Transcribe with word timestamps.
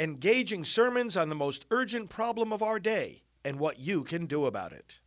engaging 0.00 0.64
sermons 0.64 1.14
on 1.14 1.28
the 1.28 1.34
most 1.34 1.66
urgent 1.70 2.08
problem 2.08 2.54
of 2.54 2.62
our 2.62 2.80
day 2.80 3.20
and 3.44 3.58
what 3.58 3.78
you 3.78 4.02
can 4.02 4.24
do 4.24 4.46
about 4.46 4.72
it. 4.72 4.98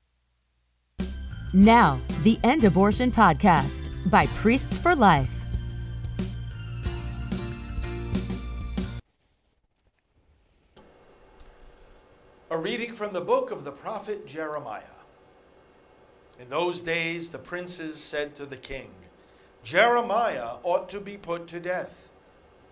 Now, 1.52 2.00
the 2.22 2.40
End 2.44 2.64
Abortion 2.64 3.12
Podcast 3.12 3.90
by 4.12 4.28
Priests 4.28 4.78
for 4.78 4.96
Life. 4.96 5.32
A 12.52 12.58
reading 12.58 12.94
from 12.94 13.14
the 13.14 13.22
book 13.22 13.50
of 13.50 13.64
the 13.64 13.72
prophet 13.72 14.28
Jeremiah. 14.28 14.84
In 16.40 16.50
those 16.50 16.82
days, 16.82 17.30
the 17.30 17.40
princes 17.40 18.00
said 18.00 18.36
to 18.36 18.46
the 18.46 18.58
king, 18.58 18.92
Jeremiah 19.64 20.58
ought 20.62 20.88
to 20.90 21.00
be 21.00 21.18
put 21.18 21.48
to 21.48 21.60
death. 21.60 22.13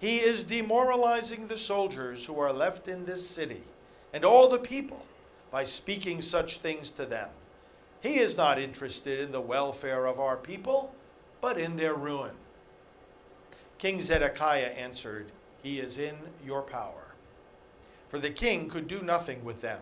He 0.01 0.17
is 0.17 0.43
demoralizing 0.43 1.47
the 1.47 1.57
soldiers 1.57 2.25
who 2.25 2.39
are 2.39 2.51
left 2.51 2.87
in 2.87 3.05
this 3.05 3.25
city 3.29 3.61
and 4.11 4.25
all 4.25 4.49
the 4.49 4.57
people 4.57 5.05
by 5.51 5.63
speaking 5.63 6.23
such 6.23 6.57
things 6.57 6.89
to 6.93 7.05
them. 7.05 7.29
He 8.01 8.17
is 8.17 8.35
not 8.35 8.57
interested 8.57 9.19
in 9.19 9.31
the 9.31 9.39
welfare 9.39 10.07
of 10.07 10.19
our 10.19 10.37
people, 10.37 10.95
but 11.39 11.59
in 11.59 11.75
their 11.75 11.93
ruin. 11.93 12.31
King 13.77 14.01
Zedekiah 14.01 14.71
answered, 14.75 15.27
He 15.61 15.77
is 15.77 15.99
in 15.99 16.15
your 16.43 16.63
power. 16.63 17.13
For 18.07 18.17
the 18.17 18.31
king 18.31 18.69
could 18.69 18.87
do 18.87 19.03
nothing 19.03 19.45
with 19.45 19.61
them. 19.61 19.81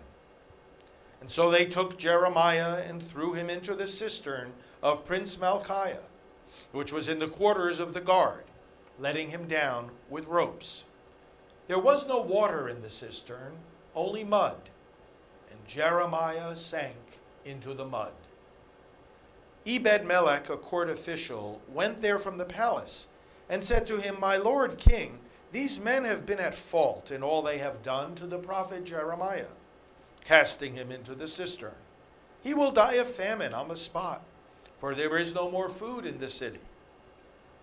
And 1.21 1.31
so 1.31 1.49
they 1.49 1.63
took 1.63 1.97
Jeremiah 1.97 2.83
and 2.85 3.01
threw 3.01 3.31
him 3.33 3.49
into 3.49 3.73
the 3.73 3.87
cistern 3.87 4.51
of 4.83 5.05
Prince 5.05 5.37
Malchiah, 5.37 6.03
which 6.73 6.91
was 6.91 7.07
in 7.07 7.19
the 7.19 7.27
quarters 7.29 7.79
of 7.79 7.93
the 7.93 8.01
guard, 8.01 8.43
letting 8.99 9.29
him 9.29 9.47
down 9.47 9.91
with 10.09 10.27
ropes. 10.27 10.85
There 11.67 11.79
was 11.79 12.07
no 12.07 12.21
water 12.21 12.67
in 12.67 12.81
the 12.81 12.89
cistern, 12.89 13.53
only 13.95 14.23
mud, 14.23 14.57
and 15.51 15.59
Jeremiah 15.67 16.55
sank 16.55 17.19
into 17.45 17.73
the 17.73 17.85
mud. 17.85 18.13
Ebed 19.65 20.05
Melech, 20.05 20.49
a 20.49 20.57
court 20.57 20.89
official, 20.89 21.61
went 21.71 22.01
there 22.01 22.19
from 22.19 22.37
the 22.37 22.45
palace 22.45 23.07
and 23.49 23.63
said 23.63 23.85
to 23.87 23.97
him, 23.97 24.17
My 24.19 24.37
lord 24.37 24.77
king, 24.77 25.19
these 25.51 25.79
men 25.79 26.05
have 26.05 26.25
been 26.25 26.39
at 26.39 26.55
fault 26.55 27.11
in 27.11 27.23
all 27.23 27.41
they 27.41 27.57
have 27.57 27.83
done 27.83 28.15
to 28.15 28.27
the 28.27 28.37
prophet 28.37 28.85
Jeremiah 28.85 29.45
casting 30.23 30.75
him 30.75 30.91
into 30.91 31.15
the 31.15 31.27
cistern. 31.27 31.73
He 32.43 32.53
will 32.53 32.71
die 32.71 32.95
of 32.95 33.07
famine 33.07 33.53
on 33.53 33.67
the 33.67 33.75
spot, 33.75 34.21
for 34.77 34.95
there 34.95 35.17
is 35.17 35.33
no 35.33 35.49
more 35.49 35.69
food 35.69 36.05
in 36.05 36.19
the 36.19 36.29
city. 36.29 36.59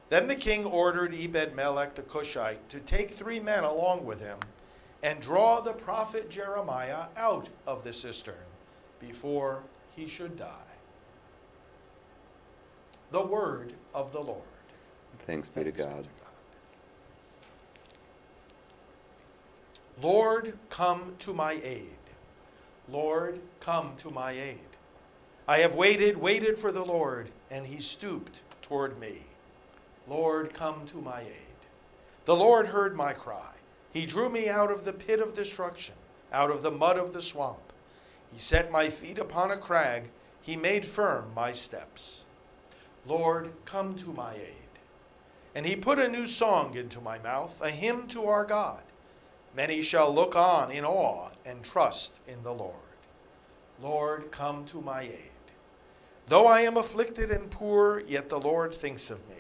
Then 0.09 0.29
the 0.29 0.37
king 0.37 0.65
ordered 0.65 1.15
Ebed 1.15 1.55
Melech 1.55 1.95
the 1.95 2.03
Cushite 2.03 2.69
to 2.69 2.81
take 2.81 3.11
three 3.11 3.41
men 3.41 3.65
along 3.65 4.05
with 4.05 4.21
him 4.21 4.39
and 5.03 5.21
draw 5.21 5.61
the 5.61 5.73
prophet 5.73 6.31
Jeremiah 6.31 7.07
out 7.17 7.49
of 7.67 7.83
the 7.85 7.93
cistern 7.93 8.35
before 9.01 9.63
he 9.95 10.07
should 10.07 10.37
die. 10.37 10.53
The 13.11 13.25
word 13.25 13.75
of 13.95 14.13
the 14.13 14.21
Lord. 14.21 14.43
Thanks 15.27 15.49
be 15.49 15.65
to 15.65 15.73
God. 15.73 16.07
Lord, 20.03 20.59
come 20.69 21.15
to 21.21 21.33
my 21.33 21.59
aid. 21.63 21.97
Lord, 22.89 23.41
come 23.61 23.95
to 23.99 24.11
my 24.11 24.33
aid. 24.33 24.59
I 25.49 25.59
have 25.59 25.75
waited, 25.75 26.17
waited 26.17 26.59
for 26.59 26.71
the 26.71 26.85
Lord, 26.85 27.31
and 27.51 27.67
he 27.67 27.81
stooped 27.81 28.43
toward 28.63 29.01
me. 29.01 29.23
Lord, 30.09 30.55
come 30.55 30.87
to 30.87 30.99
my 30.99 31.21
aid. 31.21 31.57
The 32.25 32.37
Lord 32.37 32.69
heard 32.69 32.97
my 32.97 33.13
cry. 33.13 33.53
He 33.93 34.07
drew 34.07 34.29
me 34.29 34.49
out 34.49 34.71
of 34.71 34.85
the 34.85 34.93
pit 34.93 35.21
of 35.21 35.35
destruction, 35.35 35.95
out 36.33 36.51
of 36.51 36.63
the 36.63 36.71
mud 36.71 36.99
of 36.99 37.13
the 37.13 37.23
swamp. 37.23 37.73
He 38.33 38.39
set 38.39 38.71
my 38.71 38.89
feet 38.89 39.19
upon 39.19 39.51
a 39.51 39.57
crag. 39.57 40.11
He 40.43 40.57
made 40.57 40.85
firm 40.85 41.33
my 41.35 41.53
steps. 41.53 42.25
Lord, 43.07 43.53
come 43.65 43.95
to 43.97 44.13
my 44.13 44.35
aid. 44.35 44.53
And 45.55 45.65
he 45.65 45.77
put 45.77 45.99
a 45.99 46.09
new 46.09 46.27
song 46.27 46.75
into 46.75 47.01
my 47.01 47.19
mouth, 47.19 47.61
a 47.63 47.71
hymn 47.71 48.07
to 48.09 48.27
our 48.27 48.45
God. 48.45 48.83
Many 49.57 49.81
shall 49.81 50.13
look 50.13 50.37
on 50.37 50.71
in 50.71 50.85
awe 50.85 51.31
and 51.47 51.65
trust 51.65 52.21
in 52.29 52.43
the 52.43 52.53
Lord. 52.53 52.75
Lord, 53.81 54.31
come 54.31 54.67
to 54.67 54.81
my 54.81 55.03
aid. 55.03 55.31
Though 56.29 56.47
I 56.47 56.61
am 56.61 56.77
afflicted 56.77 57.31
and 57.31 57.51
poor, 57.51 58.03
yet 58.07 58.29
the 58.29 58.39
Lord 58.39 58.75
thinks 58.75 59.11
of 59.11 59.27
me. 59.29 59.36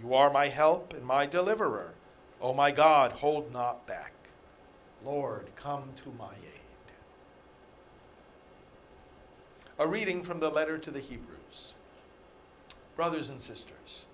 You 0.00 0.14
are 0.14 0.30
my 0.30 0.48
help 0.48 0.92
and 0.94 1.04
my 1.04 1.26
deliverer. 1.26 1.94
O 2.40 2.54
my 2.54 2.70
God, 2.70 3.12
hold 3.12 3.52
not 3.52 3.86
back. 3.86 4.12
Lord, 5.04 5.48
come 5.56 5.90
to 6.04 6.12
my 6.18 6.32
aid. 6.32 6.92
A 9.78 9.86
reading 9.86 10.22
from 10.22 10.40
the 10.40 10.50
letter 10.50 10.78
to 10.78 10.90
the 10.90 11.00
Hebrews. 11.00 11.74
Brothers 12.96 13.28
and 13.28 13.40
sisters, 13.40 14.06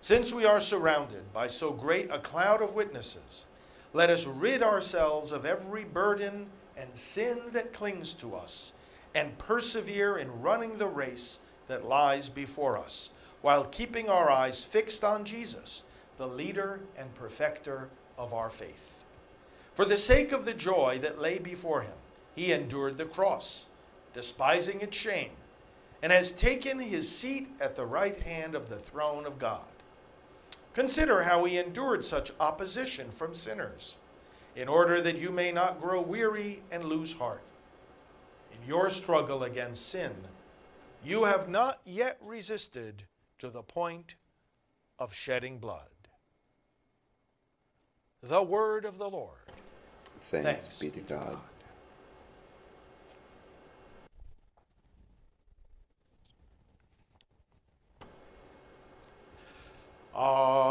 since 0.00 0.32
we 0.32 0.44
are 0.44 0.60
surrounded 0.60 1.32
by 1.32 1.46
so 1.46 1.70
great 1.70 2.10
a 2.10 2.18
cloud 2.18 2.60
of 2.60 2.74
witnesses, 2.74 3.46
let 3.92 4.10
us 4.10 4.26
rid 4.26 4.62
ourselves 4.62 5.30
of 5.30 5.46
every 5.46 5.84
burden 5.84 6.46
and 6.76 6.88
sin 6.96 7.38
that 7.52 7.72
clings 7.72 8.14
to 8.14 8.34
us, 8.34 8.72
and 9.14 9.38
persevere 9.38 10.16
in 10.16 10.40
running 10.40 10.78
the 10.78 10.88
race 10.88 11.38
that 11.68 11.86
lies 11.86 12.28
before 12.30 12.76
us, 12.76 13.12
while 13.42 13.64
keeping 13.64 14.08
our 14.08 14.30
eyes 14.30 14.64
fixed 14.64 15.04
on 15.04 15.24
Jesus, 15.24 15.82
the 16.16 16.26
leader 16.26 16.80
and 16.96 17.14
perfecter 17.14 17.88
of 18.16 18.32
our 18.32 18.48
faith. 18.48 19.04
For 19.74 19.84
the 19.84 19.96
sake 19.96 20.32
of 20.32 20.44
the 20.44 20.54
joy 20.54 20.98
that 21.02 21.20
lay 21.20 21.38
before 21.38 21.82
him, 21.82 21.94
he 22.34 22.52
endured 22.52 22.98
the 22.98 23.04
cross, 23.04 23.66
despising 24.14 24.80
its 24.80 24.96
shame, 24.96 25.30
and 26.02 26.12
has 26.12 26.32
taken 26.32 26.78
his 26.78 27.08
seat 27.08 27.48
at 27.60 27.76
the 27.76 27.86
right 27.86 28.18
hand 28.20 28.54
of 28.54 28.68
the 28.68 28.76
throne 28.76 29.26
of 29.26 29.38
God. 29.38 29.60
Consider 30.74 31.22
how 31.22 31.44
he 31.44 31.58
endured 31.58 32.04
such 32.04 32.32
opposition 32.40 33.10
from 33.10 33.34
sinners, 33.34 33.98
in 34.54 34.68
order 34.68 35.00
that 35.00 35.18
you 35.18 35.30
may 35.30 35.52
not 35.52 35.80
grow 35.80 36.00
weary 36.00 36.62
and 36.70 36.84
lose 36.84 37.14
heart. 37.14 37.42
In 38.52 38.68
your 38.68 38.90
struggle 38.90 39.44
against 39.44 39.88
sin, 39.88 40.12
you 41.04 41.24
have 41.24 41.48
not 41.48 41.80
yet 41.84 42.18
resisted 42.22 43.04
to 43.42 43.50
the 43.50 43.62
point 43.62 44.14
of 45.00 45.12
shedding 45.12 45.58
blood. 45.58 45.88
The 48.22 48.40
word 48.40 48.84
of 48.84 48.98
the 48.98 49.10
Lord. 49.10 49.34
Thanks, 50.30 50.62
Thanks 50.62 50.78
be 50.78 50.90
to 50.90 51.00
God. 51.00 51.38
Alleluia, 60.14 60.22
ah, 60.22 60.61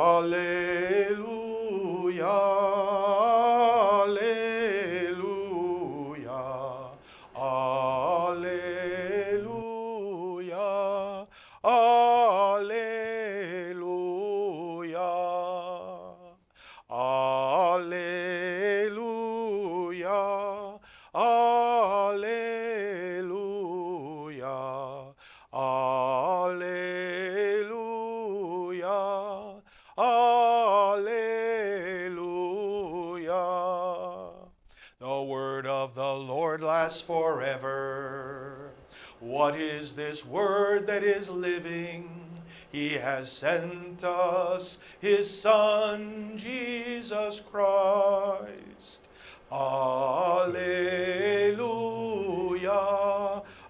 sent 43.41 44.03
us 44.03 44.77
his 44.99 45.27
Son, 45.41 46.33
Jesus 46.35 47.41
Christ. 47.51 49.09
Alleluia, 49.51 50.61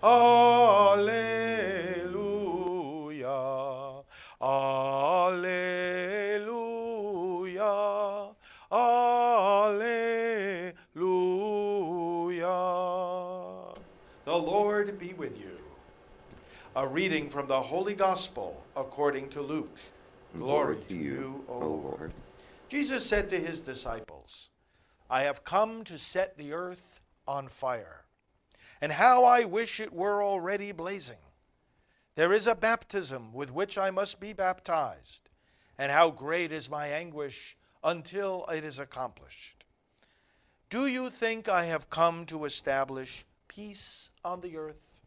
Alleluia, 0.04 1.31
reading 16.92 17.30
from 17.30 17.48
the 17.48 17.62
Holy 17.62 17.94
Gospel 17.94 18.62
according 18.76 19.30
to 19.30 19.42
Luke. 19.42 19.78
Glory 20.38 20.76
to 20.90 20.98
you, 20.98 21.42
O 21.48 21.60
Lord. 21.60 22.12
Jesus 22.68 23.06
said 23.06 23.30
to 23.30 23.40
his 23.40 23.62
disciples, 23.62 24.50
I 25.10 25.22
have 25.22 25.46
come 25.46 25.86
to 25.86 25.98
set 25.98 26.38
the 26.38 26.52
earth 26.52 27.00
on 27.26 27.48
fire. 27.48 28.02
And 28.82 28.92
how 28.92 29.24
I 29.24 29.46
wish 29.46 29.80
it 29.80 29.94
were 29.94 30.22
already 30.22 30.74
blazing. 30.74 31.24
There 32.16 32.34
is 32.34 32.46
a 32.46 32.56
baptism 32.56 33.32
with 33.32 33.54
which 33.54 33.78
I 33.78 33.90
must 33.90 34.20
be 34.20 34.34
baptized, 34.34 35.30
and 35.78 35.94
how 35.94 36.10
great 36.10 36.52
is 36.52 36.70
my 36.70 36.88
anguish 36.88 37.56
until 37.86 38.46
it 38.54 38.66
is 38.66 38.80
accomplished. 38.80 39.64
Do 40.70 40.88
you 40.88 41.10
think 41.10 41.48
I 41.48 41.64
have 41.66 41.90
come 41.90 42.26
to 42.26 42.44
establish 42.44 43.26
peace 43.48 44.10
on 44.26 44.42
the 44.42 44.58
earth? 44.58 45.02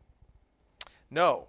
No, 1.11 1.49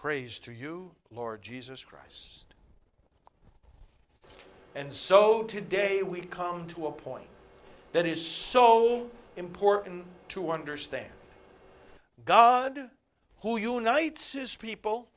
Praise 0.00 0.38
to 0.38 0.52
you, 0.52 0.92
Lord 1.10 1.42
Jesus 1.42 1.84
Christ. 1.84 2.54
And 4.74 4.90
so 4.90 5.42
today 5.42 6.02
we 6.02 6.22
come 6.22 6.66
to 6.68 6.86
a 6.86 6.92
point 6.92 7.28
that 7.92 8.06
is 8.06 8.26
so 8.26 9.10
important 9.36 10.06
to 10.28 10.52
understand. 10.52 11.10
God, 12.24 12.88
who 13.42 13.58
unites 13.58 14.32
his 14.32 14.56
people, 14.56 15.10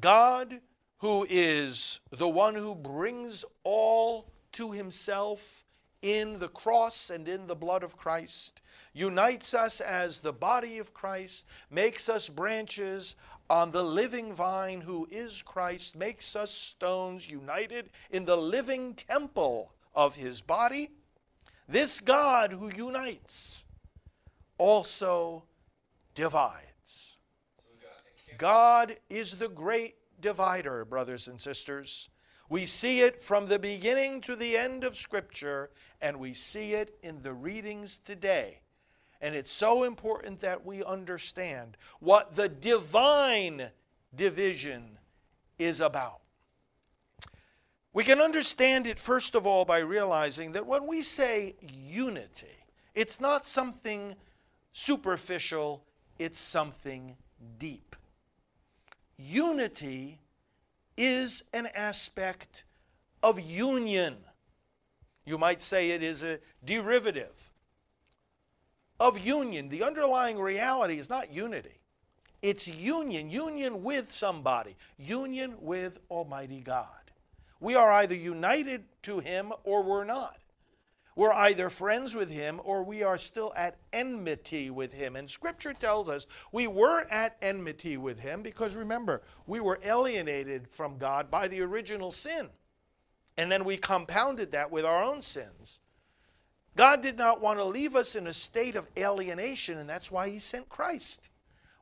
God, 0.00 0.58
who 0.98 1.24
is 1.30 2.00
the 2.10 2.28
one 2.28 2.56
who 2.56 2.74
brings 2.74 3.44
all 3.62 4.26
to 4.54 4.72
himself 4.72 5.62
in 6.02 6.40
the 6.40 6.48
cross 6.48 7.10
and 7.10 7.28
in 7.28 7.46
the 7.46 7.54
blood 7.54 7.84
of 7.84 7.96
Christ, 7.96 8.60
unites 8.92 9.54
us 9.54 9.80
as 9.80 10.18
the 10.18 10.32
body 10.32 10.78
of 10.78 10.92
Christ, 10.92 11.46
makes 11.70 12.08
us 12.08 12.28
branches 12.28 13.14
on 13.52 13.70
the 13.70 13.82
living 13.82 14.32
vine 14.32 14.80
who 14.80 15.06
is 15.10 15.42
Christ, 15.42 15.94
makes 15.94 16.34
us 16.34 16.50
stones 16.50 17.28
united 17.28 17.90
in 18.10 18.24
the 18.24 18.36
living 18.36 18.94
temple 18.94 19.74
of 19.94 20.16
his 20.16 20.40
body 20.40 20.88
this 21.68 22.00
God 22.00 22.52
who 22.52 22.70
unites 22.74 23.66
also 24.56 25.44
divides. 26.14 27.18
God 28.38 28.96
is 29.10 29.34
the 29.34 29.48
great 29.48 29.96
divider, 30.18 30.86
brothers 30.86 31.28
and 31.28 31.38
sisters. 31.38 32.08
We 32.48 32.64
see 32.64 33.02
it 33.02 33.22
from 33.22 33.46
the 33.46 33.58
beginning 33.58 34.22
to 34.22 34.34
the 34.34 34.56
end 34.56 34.82
of 34.82 34.96
Scripture, 34.96 35.68
and 36.00 36.18
we 36.18 36.32
see 36.32 36.72
it 36.72 36.98
in 37.02 37.22
the 37.22 37.34
readings 37.34 37.98
today. 37.98 38.61
And 39.22 39.36
it's 39.36 39.52
so 39.52 39.84
important 39.84 40.40
that 40.40 40.66
we 40.66 40.82
understand 40.82 41.76
what 42.00 42.34
the 42.34 42.48
divine 42.48 43.70
division 44.14 44.98
is 45.60 45.80
about. 45.80 46.18
We 47.92 48.02
can 48.02 48.20
understand 48.20 48.88
it, 48.88 48.98
first 48.98 49.36
of 49.36 49.46
all, 49.46 49.64
by 49.64 49.78
realizing 49.78 50.52
that 50.52 50.66
when 50.66 50.88
we 50.88 51.02
say 51.02 51.54
unity, 51.60 52.66
it's 52.96 53.20
not 53.20 53.46
something 53.46 54.16
superficial, 54.72 55.84
it's 56.18 56.40
something 56.40 57.16
deep. 57.58 57.94
Unity 59.16 60.18
is 60.96 61.44
an 61.52 61.68
aspect 61.74 62.64
of 63.22 63.38
union. 63.38 64.16
You 65.24 65.38
might 65.38 65.62
say 65.62 65.90
it 65.90 66.02
is 66.02 66.24
a 66.24 66.40
derivative 66.64 67.51
of 69.02 69.18
union. 69.18 69.68
The 69.68 69.82
underlying 69.82 70.38
reality 70.38 70.96
is 70.96 71.10
not 71.10 71.32
unity, 71.32 71.80
it's 72.40 72.68
union, 72.68 73.30
union 73.30 73.82
with 73.82 74.10
somebody, 74.10 74.76
union 74.96 75.54
with 75.60 75.98
Almighty 76.08 76.60
God. 76.60 76.86
We 77.60 77.74
are 77.74 77.90
either 77.92 78.14
united 78.14 78.84
to 79.02 79.18
Him 79.18 79.52
or 79.64 79.82
we're 79.82 80.04
not. 80.04 80.38
We're 81.14 81.32
either 81.32 81.68
friends 81.68 82.14
with 82.14 82.30
Him 82.30 82.60
or 82.64 82.82
we 82.84 83.02
are 83.02 83.18
still 83.18 83.52
at 83.56 83.76
enmity 83.92 84.70
with 84.70 84.92
Him. 84.92 85.16
And 85.16 85.28
Scripture 85.28 85.74
tells 85.74 86.08
us 86.08 86.26
we 86.52 86.66
were 86.66 87.06
at 87.10 87.36
enmity 87.42 87.96
with 87.96 88.20
Him 88.20 88.42
because 88.42 88.74
remember, 88.74 89.22
we 89.46 89.60
were 89.60 89.78
alienated 89.84 90.68
from 90.68 90.96
God 90.96 91.30
by 91.30 91.48
the 91.48 91.60
original 91.60 92.10
sin. 92.10 92.48
And 93.36 93.50
then 93.50 93.64
we 93.64 93.76
compounded 93.76 94.52
that 94.52 94.70
with 94.70 94.84
our 94.84 95.02
own 95.02 95.22
sins. 95.22 95.80
God 96.76 97.02
did 97.02 97.18
not 97.18 97.40
want 97.40 97.58
to 97.58 97.64
leave 97.64 97.94
us 97.94 98.14
in 98.14 98.26
a 98.26 98.32
state 98.32 98.76
of 98.76 98.90
alienation, 98.96 99.78
and 99.78 99.88
that's 99.88 100.10
why 100.10 100.30
He 100.30 100.38
sent 100.38 100.68
Christ. 100.68 101.28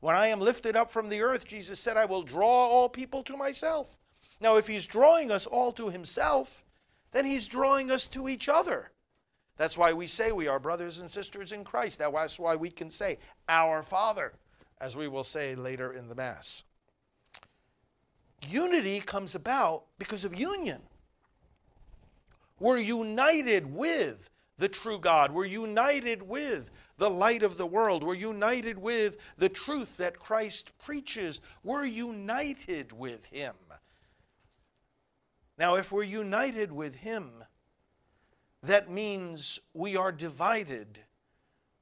When 0.00 0.16
I 0.16 0.28
am 0.28 0.40
lifted 0.40 0.76
up 0.76 0.90
from 0.90 1.08
the 1.08 1.22
earth, 1.22 1.46
Jesus 1.46 1.78
said, 1.78 1.96
I 1.96 2.06
will 2.06 2.22
draw 2.22 2.46
all 2.46 2.88
people 2.88 3.22
to 3.24 3.36
myself. 3.36 3.98
Now, 4.40 4.56
if 4.56 4.66
he's 4.66 4.86
drawing 4.86 5.30
us 5.30 5.46
all 5.46 5.72
to 5.72 5.90
himself, 5.90 6.64
then 7.12 7.26
he's 7.26 7.46
drawing 7.46 7.90
us 7.90 8.08
to 8.08 8.28
each 8.28 8.48
other. 8.48 8.90
That's 9.58 9.76
why 9.76 9.92
we 9.92 10.06
say 10.06 10.32
we 10.32 10.48
are 10.48 10.58
brothers 10.58 10.98
and 10.98 11.10
sisters 11.10 11.52
in 11.52 11.64
Christ. 11.64 11.98
That's 11.98 12.40
why 12.40 12.56
we 12.56 12.70
can 12.70 12.88
say, 12.88 13.18
Our 13.46 13.82
Father, 13.82 14.32
as 14.80 14.96
we 14.96 15.06
will 15.06 15.24
say 15.24 15.54
later 15.54 15.92
in 15.92 16.08
the 16.08 16.14
Mass. 16.14 16.64
Unity 18.48 19.00
comes 19.00 19.34
about 19.34 19.84
because 19.98 20.24
of 20.24 20.38
union. 20.38 20.80
We're 22.58 22.78
united 22.78 23.74
with 23.74 24.30
the 24.60 24.68
true 24.68 24.98
God. 24.98 25.32
We're 25.32 25.46
united 25.46 26.22
with 26.22 26.70
the 26.98 27.10
light 27.10 27.42
of 27.42 27.56
the 27.56 27.66
world. 27.66 28.04
We're 28.04 28.14
united 28.14 28.78
with 28.78 29.16
the 29.38 29.48
truth 29.48 29.96
that 29.96 30.18
Christ 30.20 30.72
preaches. 30.78 31.40
We're 31.64 31.86
united 31.86 32.92
with 32.92 33.24
Him. 33.26 33.54
Now, 35.58 35.76
if 35.76 35.90
we're 35.90 36.02
united 36.02 36.72
with 36.72 36.96
Him, 36.96 37.42
that 38.62 38.90
means 38.90 39.60
we 39.72 39.96
are 39.96 40.12
divided 40.12 41.00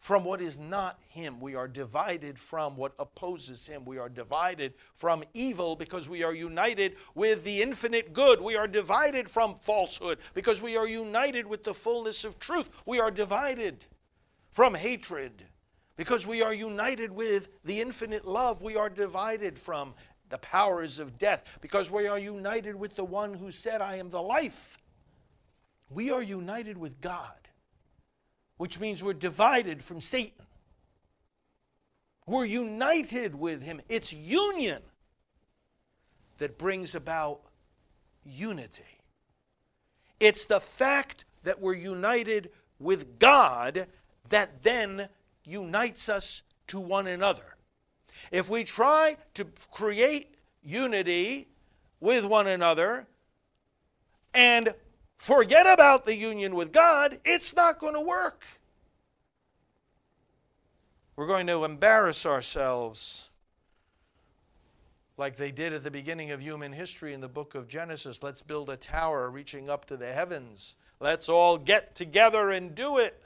from 0.01 0.25
what 0.25 0.41
is 0.41 0.59
not 0.59 0.99
Him. 1.09 1.41
We 1.41 1.55
are 1.55 1.69
divided 1.69 2.39
from 2.39 2.77
what 2.77 2.95
opposes 2.99 3.67
Him. 3.67 3.85
We 3.85 3.99
are 3.99 4.09
divided 4.09 4.75
from 4.95 5.25
evil 5.35 5.77
because 5.77 6.09
we 6.09 6.23
are 6.23 6.35
united 6.35 6.97
with 7.15 7.45
the 7.45 7.63
infinite 7.63 8.13
good. 8.13 8.41
We 8.41 8.57
are 8.57 8.69
divided 8.69 9.29
from 9.29 9.55
falsehood 9.57 10.19
because 10.35 10.63
we 10.63 10.77
are 10.77 10.89
united 10.89 11.47
with 11.47 11.65
the 11.65 11.75
fullness 11.75 12.25
of 12.25 12.39
truth. 12.39 12.71
We 12.87 13.01
are 13.01 13.11
divided 13.11 13.87
from 14.51 14.75
hatred 14.75 15.45
because 15.97 16.27
we 16.27 16.43
are 16.43 16.55
united 16.55 17.11
with 17.11 17.49
the 17.65 17.81
infinite 17.81 18.25
love. 18.25 18.63
We 18.63 18.77
are 18.77 18.89
divided 18.89 19.59
from 19.59 19.95
the 20.29 20.39
powers 20.39 20.99
of 20.99 21.19
death, 21.19 21.43
because 21.61 21.91
we 21.91 22.07
are 22.07 22.19
united 22.19 22.77
with 22.77 22.95
the 22.97 23.05
one 23.05 23.35
who 23.35 23.51
said, 23.51 23.81
I 23.81 23.97
am 23.97 24.11
the 24.11 24.21
life. 24.21 24.79
We 25.91 26.11
are 26.11 26.23
united 26.23 26.77
with 26.77 27.01
God, 27.01 27.48
which 28.59 28.79
means 28.79 29.03
we're 29.03 29.15
divided 29.15 29.83
from 29.83 30.01
Satan. 30.01 30.45
We're 32.27 32.45
united 32.45 33.35
with 33.35 33.63
him. 33.63 33.81
It's 33.89 34.13
union 34.13 34.83
that 36.37 36.59
brings 36.59 36.95
about 36.95 37.41
unity. 38.23 38.83
It's 40.21 40.45
the 40.47 40.61
fact 40.61 41.25
that 41.45 41.61
we're 41.61 41.75
united 41.75 42.51
with 42.79 43.19
God 43.19 43.87
that 44.29 44.63
then 44.63 45.09
unites 45.45 46.09
us 46.09 46.43
to 46.67 46.79
one 46.79 47.07
another. 47.07 47.57
If 48.31 48.51
we 48.51 48.65
try 48.65 49.17
to 49.35 49.47
create 49.71 50.37
unity 50.63 51.49
with 52.01 52.27
one 52.27 52.47
another 52.47 53.07
and 54.35 54.75
forget 55.19 55.67
about 55.71 56.07
the 56.07 56.17
union 56.17 56.55
with 56.55 56.73
God, 56.73 57.19
it's 57.25 57.55
not 57.55 57.79
going 57.79 57.95
to 57.95 58.01
work. 58.01 58.45
We're 61.17 61.27
going 61.27 61.49
to 61.49 61.65
embarrass 61.65 62.25
ourselves 62.25 63.29
like 65.17 65.37
they 65.37 65.51
did 65.51 65.73
at 65.73 65.83
the 65.83 65.91
beginning 65.91 66.31
of 66.31 66.41
human 66.41 66.73
history 66.73 67.13
in 67.13 67.21
the 67.21 67.29
book 67.29 67.57
of 67.57 67.67
Genesis. 67.67 68.23
Let's 68.23 68.41
build 68.41 68.71
a 68.71 68.77
tower 68.77 69.29
reaching 69.29 69.69
up 69.69 69.85
to 69.87 69.97
the 69.97 70.13
heavens. 70.13 70.77
Let's 71.01 71.29
all 71.29 71.59
get 71.59 71.97
together 71.97 72.51
and 72.51 72.75
do 72.75 72.99
it. 72.99 73.21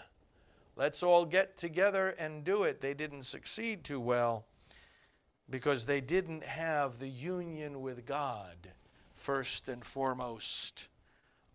Let's 0.75 1.03
all 1.03 1.27
get 1.27 1.59
together 1.59 2.15
and 2.19 2.45
do 2.45 2.63
it. 2.63 2.81
They 2.81 2.95
didn't 2.95 3.23
succeed 3.23 3.85
too 3.85 4.01
well 4.01 4.47
because 5.51 5.85
they 5.85 6.01
didn't 6.01 6.45
have 6.45 6.99
the 6.99 7.11
union 7.11 7.83
with 7.83 8.07
God 8.07 8.57
first 9.13 9.69
and 9.69 9.85
foremost 9.85 10.89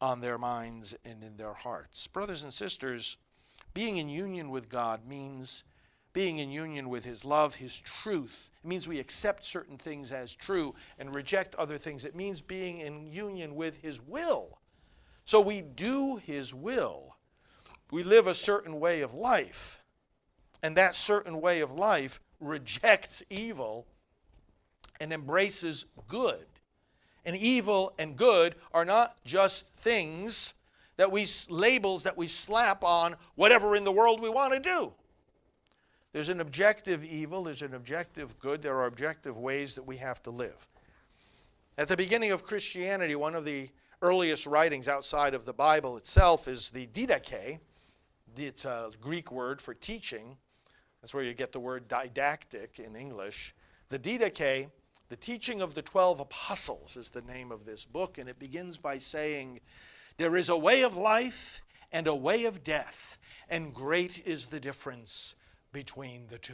on 0.01 0.21
their 0.21 0.37
minds 0.37 0.95
and 1.05 1.23
in 1.23 1.37
their 1.37 1.53
hearts. 1.53 2.07
Brothers 2.07 2.43
and 2.43 2.53
sisters, 2.53 3.17
being 3.73 3.97
in 3.97 4.09
union 4.09 4.49
with 4.49 4.69
God 4.69 5.07
means 5.07 5.63
being 6.13 6.39
in 6.39 6.49
union 6.49 6.89
with 6.89 7.05
His 7.05 7.23
love, 7.23 7.55
His 7.55 7.79
truth. 7.81 8.49
It 8.63 8.67
means 8.67 8.87
we 8.87 8.99
accept 8.99 9.45
certain 9.45 9.77
things 9.77 10.11
as 10.11 10.35
true 10.35 10.73
and 10.97 11.13
reject 11.13 11.53
other 11.55 11.77
things. 11.77 12.05
It 12.05 12.15
means 12.15 12.41
being 12.41 12.79
in 12.79 13.05
union 13.05 13.55
with 13.55 13.81
His 13.81 14.01
will. 14.01 14.59
So 15.25 15.41
we 15.41 15.61
do 15.61 16.15
His 16.17 16.55
will. 16.55 17.17
We 17.91 18.01
live 18.03 18.25
a 18.25 18.33
certain 18.33 18.79
way 18.79 19.01
of 19.01 19.13
life. 19.13 19.79
And 20.63 20.75
that 20.75 20.95
certain 20.95 21.39
way 21.39 21.59
of 21.59 21.71
life 21.71 22.19
rejects 22.39 23.21
evil 23.29 23.85
and 24.99 25.13
embraces 25.13 25.85
good. 26.07 26.47
And 27.27 27.35
evil 27.35 27.93
and 27.99 28.15
good 28.15 28.55
are 28.73 28.85
not 28.85 29.17
just 29.25 29.67
things 29.75 30.55
that 30.95 31.11
we 31.11 31.27
labels 31.49 32.03
that 32.03 32.17
we 32.17 32.25
slap 32.25 32.83
on 32.83 33.15
whatever 33.35 33.75
in 33.75 33.83
the 33.83 33.91
world 33.91 34.21
we 34.21 34.29
want 34.29 34.53
to 34.53 34.59
do. 34.59 34.93
There's 36.13 36.29
an 36.29 36.39
objective 36.39 37.03
evil, 37.03 37.43
there's 37.43 37.61
an 37.61 37.73
objective 37.73 38.39
good, 38.39 38.61
there 38.61 38.77
are 38.77 38.87
objective 38.87 39.37
ways 39.37 39.75
that 39.75 39.83
we 39.83 39.97
have 39.97 40.23
to 40.23 40.31
live. 40.31 40.67
At 41.77 41.89
the 41.89 41.97
beginning 41.97 42.31
of 42.31 42.43
Christianity, 42.43 43.15
one 43.15 43.35
of 43.35 43.45
the 43.45 43.69
earliest 44.01 44.47
writings 44.47 44.87
outside 44.87 45.33
of 45.33 45.45
the 45.45 45.53
Bible 45.53 45.97
itself 45.97 46.47
is 46.47 46.71
the 46.71 46.87
Didache. 46.87 47.59
It's 48.35 48.65
a 48.65 48.89
Greek 49.01 49.31
word 49.31 49.61
for 49.61 49.73
teaching. 49.73 50.37
That's 51.01 51.13
where 51.13 51.23
you 51.23 51.33
get 51.33 51.51
the 51.51 51.59
word 51.59 51.87
didactic 51.87 52.79
in 52.79 52.95
English. 52.95 53.53
The 53.89 53.99
Didache, 53.99 54.69
the 55.09 55.15
teaching 55.15 55.61
of 55.61 55.73
the 55.73 55.81
12 55.81 56.19
apostles, 56.19 56.97
is 56.97 57.11
the 57.11 57.21
name 57.21 57.51
of 57.51 57.65
this 57.65 57.85
book, 57.85 58.17
and 58.17 58.27
it 58.29 58.39
begins 58.39 58.77
by 58.77 58.97
saying, 58.97 59.61
There 60.17 60.35
is 60.35 60.49
a 60.49 60.57
way 60.57 60.83
of 60.83 60.95
life 60.95 61.61
and 61.91 62.07
a 62.07 62.15
way 62.15 62.45
of 62.45 62.63
death, 62.63 63.17
and 63.49 63.73
great 63.73 64.25
is 64.25 64.47
the 64.47 64.59
difference 64.59 65.35
between 65.71 66.27
the 66.27 66.37
two. 66.37 66.53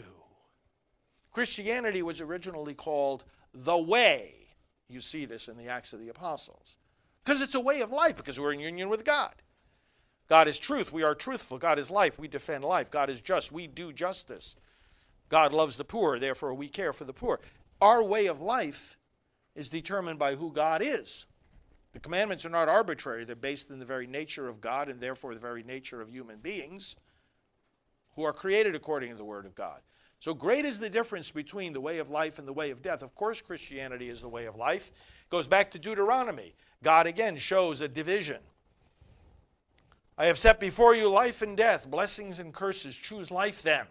Christianity 1.31 2.03
was 2.03 2.21
originally 2.21 2.75
called 2.75 3.23
the 3.53 3.77
way. 3.77 4.35
You 4.87 4.99
see 5.01 5.25
this 5.25 5.47
in 5.47 5.57
the 5.57 5.67
Acts 5.67 5.93
of 5.93 5.99
the 5.99 6.09
Apostles. 6.09 6.77
Because 7.23 7.41
it's 7.41 7.55
a 7.55 7.59
way 7.59 7.81
of 7.81 7.91
life, 7.91 8.17
because 8.17 8.39
we're 8.39 8.53
in 8.53 8.59
union 8.59 8.89
with 8.89 9.03
God. 9.03 9.33
God 10.29 10.47
is 10.47 10.59
truth. 10.59 10.93
We 10.93 11.03
are 11.03 11.15
truthful. 11.15 11.57
God 11.57 11.79
is 11.79 11.89
life. 11.89 12.19
We 12.19 12.27
defend 12.27 12.63
life. 12.63 12.91
God 12.91 13.09
is 13.09 13.21
just. 13.21 13.51
We 13.51 13.67
do 13.67 13.91
justice. 13.91 14.55
God 15.29 15.53
loves 15.53 15.77
the 15.77 15.83
poor. 15.83 16.19
Therefore, 16.19 16.53
we 16.53 16.67
care 16.67 16.93
for 16.93 17.05
the 17.05 17.13
poor. 17.13 17.39
Our 17.83 18.01
way 18.01 18.27
of 18.27 18.39
life 18.39 18.97
is 19.55 19.69
determined 19.69 20.17
by 20.17 20.35
who 20.35 20.53
God 20.53 20.81
is. 20.81 21.25
The 21.91 21.99
commandments 21.99 22.45
are 22.45 22.49
not 22.49 22.69
arbitrary, 22.69 23.25
they're 23.25 23.35
based 23.35 23.71
in 23.71 23.77
the 23.77 23.85
very 23.85 24.07
nature 24.07 24.47
of 24.47 24.61
God 24.61 24.87
and 24.87 25.01
therefore 25.01 25.33
the 25.33 25.41
very 25.41 25.63
nature 25.63 25.99
of 25.99 26.09
human 26.09 26.37
beings 26.37 26.95
who 28.15 28.23
are 28.23 28.31
created 28.31 28.73
according 28.73 29.09
to 29.09 29.17
the 29.17 29.25
Word 29.25 29.45
of 29.45 29.53
God. 29.53 29.81
So 30.21 30.33
great 30.33 30.63
is 30.63 30.79
the 30.79 30.89
difference 30.89 31.29
between 31.29 31.73
the 31.73 31.81
way 31.81 31.97
of 31.97 32.09
life 32.09 32.39
and 32.39 32.47
the 32.47 32.53
way 32.53 32.71
of 32.71 32.81
death. 32.81 33.03
Of 33.03 33.15
course, 33.15 33.41
Christianity 33.41 34.07
is 34.07 34.21
the 34.21 34.29
way 34.29 34.45
of 34.45 34.55
life. 34.55 34.87
It 35.25 35.29
goes 35.29 35.49
back 35.49 35.69
to 35.71 35.77
Deuteronomy. 35.79 36.55
God 36.83 37.05
again 37.05 37.35
shows 37.35 37.81
a 37.81 37.89
division. 37.89 38.39
I 40.17 40.27
have 40.27 40.37
set 40.37 40.57
before 40.57 40.95
you 40.95 41.09
life 41.09 41.41
and 41.41 41.57
death, 41.57 41.91
blessings 41.91 42.39
and 42.39 42.53
curses. 42.53 42.95
Choose 42.95 43.29
life 43.29 43.61
then 43.61 43.87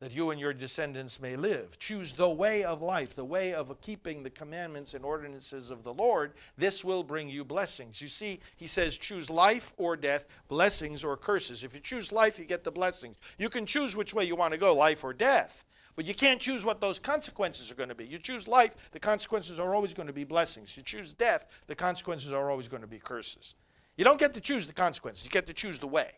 that 0.00 0.12
you 0.12 0.30
and 0.30 0.40
your 0.40 0.54
descendants 0.54 1.20
may 1.20 1.36
live. 1.36 1.78
Choose 1.78 2.14
the 2.14 2.28
way 2.28 2.64
of 2.64 2.80
life, 2.80 3.14
the 3.14 3.24
way 3.24 3.52
of 3.52 3.78
keeping 3.82 4.22
the 4.22 4.30
commandments 4.30 4.94
and 4.94 5.04
ordinances 5.04 5.70
of 5.70 5.84
the 5.84 5.92
Lord. 5.92 6.32
This 6.56 6.82
will 6.82 7.02
bring 7.02 7.28
you 7.28 7.44
blessings. 7.44 8.00
You 8.00 8.08
see, 8.08 8.40
he 8.56 8.66
says, 8.66 8.96
choose 8.96 9.28
life 9.28 9.74
or 9.76 9.96
death, 9.96 10.24
blessings 10.48 11.04
or 11.04 11.18
curses. 11.18 11.62
If 11.62 11.74
you 11.74 11.80
choose 11.80 12.12
life, 12.12 12.38
you 12.38 12.46
get 12.46 12.64
the 12.64 12.72
blessings. 12.72 13.18
You 13.36 13.50
can 13.50 13.66
choose 13.66 13.94
which 13.94 14.14
way 14.14 14.24
you 14.24 14.34
want 14.36 14.54
to 14.54 14.58
go, 14.58 14.74
life 14.74 15.04
or 15.04 15.12
death. 15.12 15.66
But 15.96 16.06
you 16.06 16.14
can't 16.14 16.40
choose 16.40 16.64
what 16.64 16.80
those 16.80 16.98
consequences 16.98 17.70
are 17.70 17.74
going 17.74 17.90
to 17.90 17.94
be. 17.94 18.06
You 18.06 18.18
choose 18.18 18.48
life, 18.48 18.74
the 18.92 19.00
consequences 19.00 19.58
are 19.58 19.74
always 19.74 19.92
going 19.92 20.06
to 20.06 20.14
be 20.14 20.24
blessings. 20.24 20.74
You 20.78 20.82
choose 20.82 21.12
death, 21.12 21.44
the 21.66 21.74
consequences 21.74 22.32
are 22.32 22.50
always 22.50 22.68
going 22.68 22.80
to 22.80 22.88
be 22.88 22.98
curses. 22.98 23.54
You 23.98 24.04
don't 24.04 24.18
get 24.18 24.32
to 24.32 24.40
choose 24.40 24.66
the 24.66 24.72
consequences, 24.72 25.26
you 25.26 25.30
get 25.30 25.46
to 25.46 25.52
choose 25.52 25.78
the 25.78 25.88
way. 25.88 26.12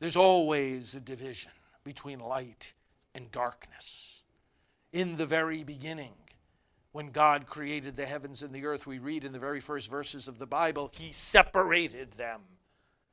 There's 0.00 0.16
always 0.16 0.94
a 0.96 1.00
division 1.00 1.50
between 1.84 2.20
light 2.20 2.74
and 3.14 3.30
darkness. 3.30 4.24
In 4.92 5.16
the 5.16 5.26
very 5.26 5.64
beginning, 5.64 6.12
when 6.92 7.10
God 7.10 7.46
created 7.46 7.96
the 7.96 8.06
heavens 8.06 8.42
and 8.42 8.54
the 8.54 8.66
earth, 8.66 8.86
we 8.86 8.98
read 8.98 9.24
in 9.24 9.32
the 9.32 9.38
very 9.38 9.60
first 9.60 9.90
verses 9.90 10.28
of 10.28 10.38
the 10.38 10.46
Bible, 10.46 10.90
He 10.94 11.12
separated 11.12 12.12
them. 12.12 12.40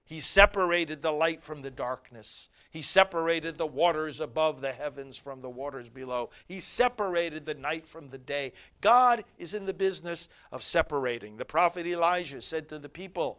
He 0.10 0.20
separated 0.20 1.04
the 1.04 1.12
light 1.12 1.40
from 1.40 1.62
the 1.62 1.70
darkness. 1.70 2.50
He 2.72 2.82
separated 2.82 3.58
the 3.58 3.68
waters 3.68 4.20
above 4.20 4.60
the 4.60 4.72
heavens 4.72 5.18
from 5.18 5.40
the 5.40 5.50
waters 5.52 5.88
below. 5.88 6.32
He 6.48 6.60
separated 6.60 7.46
the 7.46 7.54
night 7.54 7.88
from 7.88 8.10
the 8.10 8.18
day. 8.18 8.54
God 8.82 9.24
is 9.38 9.54
in 9.54 9.68
the 9.68 9.74
business 9.74 10.28
of 10.52 10.64
separating. 10.64 11.38
The 11.38 11.46
prophet 11.46 11.86
Elijah 11.86 12.42
said 12.42 12.68
to 12.70 12.80
the 12.80 12.90
people, 12.90 13.38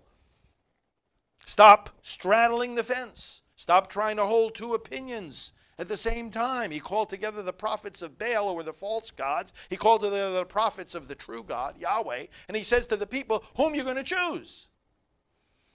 Stop 1.45 1.91
straddling 2.03 2.77
the 2.77 2.85
fence. 2.85 3.43
Stop 3.61 3.91
trying 3.91 4.17
to 4.17 4.25
hold 4.25 4.55
two 4.55 4.73
opinions 4.73 5.53
at 5.79 5.87
the 5.87 5.97
same 5.99 6.31
time. 6.31 6.71
He 6.71 6.81
called 6.81 7.11
together 7.11 7.43
the 7.43 7.53
prophets 7.53 8.01
of 8.01 8.19
Baal, 8.19 8.49
who 8.49 8.55
were 8.55 8.63
the 8.63 8.73
false 8.73 9.11
gods. 9.11 9.53
He 9.69 9.77
called 9.77 10.01
together 10.01 10.31
the 10.31 10.47
prophets 10.47 10.95
of 10.95 11.09
the 11.09 11.15
true 11.15 11.45
God, 11.47 11.77
Yahweh. 11.79 12.25
And 12.49 12.57
he 12.57 12.63
says 12.63 12.87
to 12.87 12.97
the 12.97 13.07
people, 13.07 13.45
Whom 13.59 13.75
are 13.75 13.77
you 13.77 13.85
going 13.85 13.97
to 13.97 14.03
choose? 14.03 14.69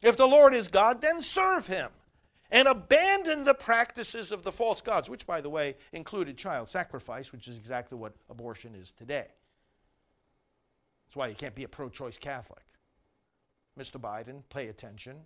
If 0.02 0.18
the 0.18 0.26
Lord 0.26 0.56
is 0.56 0.68
God, 0.68 1.00
then 1.00 1.22
serve 1.22 1.68
him. 1.68 1.92
And 2.50 2.68
abandon 2.68 3.44
the 3.44 3.54
practices 3.54 4.32
of 4.32 4.42
the 4.42 4.52
false 4.52 4.82
gods, 4.82 5.08
which, 5.08 5.28
by 5.28 5.40
the 5.40 5.52
way, 5.52 5.76
included 5.94 6.40
child 6.40 6.70
sacrifice, 6.70 7.32
which 7.32 7.48
is 7.48 7.56
exactly 7.56 8.00
what 8.00 8.16
abortion 8.32 8.74
is 8.74 8.94
today. 8.94 9.28
That's 11.06 11.16
why 11.16 11.28
you 11.28 11.36
can't 11.36 11.54
be 11.54 11.66
a 11.66 11.70
pro 11.70 11.90
choice 11.90 12.18
Catholic. 12.18 12.66
Mr. 13.80 14.02
Biden, 14.02 14.42
pay 14.50 14.70
attention. 14.70 15.18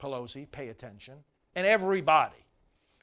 Pelosi, 0.00 0.50
pay 0.50 0.70
attention 0.70 1.22
and 1.54 1.66
everybody 1.66 2.34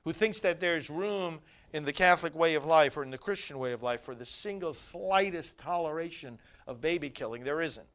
who 0.03 0.13
thinks 0.13 0.39
that 0.41 0.59
there's 0.59 0.89
room 0.89 1.39
in 1.73 1.85
the 1.85 1.93
Catholic 1.93 2.35
way 2.35 2.55
of 2.55 2.65
life 2.65 2.97
or 2.97 3.03
in 3.03 3.11
the 3.11 3.17
Christian 3.17 3.57
way 3.59 3.71
of 3.71 3.81
life 3.81 4.01
for 4.01 4.13
the 4.13 4.25
single 4.25 4.73
slightest 4.73 5.57
toleration 5.57 6.37
of 6.67 6.81
baby 6.81 7.09
killing, 7.09 7.43
there 7.43 7.61
isn't. 7.61 7.87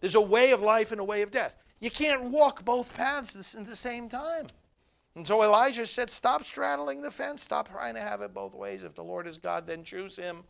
There's 0.00 0.14
a 0.14 0.20
way 0.20 0.52
of 0.52 0.62
life 0.62 0.92
and 0.92 1.00
a 1.00 1.04
way 1.04 1.22
of 1.22 1.30
death. 1.30 1.56
You 1.80 1.90
can't 1.90 2.24
walk 2.24 2.64
both 2.64 2.96
paths 2.96 3.54
at 3.54 3.66
the 3.66 3.76
same 3.76 4.08
time. 4.08 4.46
And 5.14 5.26
so 5.26 5.42
Elijah 5.42 5.86
said, 5.86 6.10
Stop 6.10 6.44
straddling 6.44 7.02
the 7.02 7.10
fence. 7.10 7.42
Stop 7.42 7.70
trying 7.70 7.94
to 7.94 8.00
have 8.00 8.20
it 8.20 8.34
both 8.34 8.54
ways. 8.54 8.84
If 8.84 8.94
the 8.94 9.04
Lord 9.04 9.26
is 9.26 9.38
God, 9.38 9.66
then 9.66 9.82
choose 9.82 10.16
him. 10.16 10.44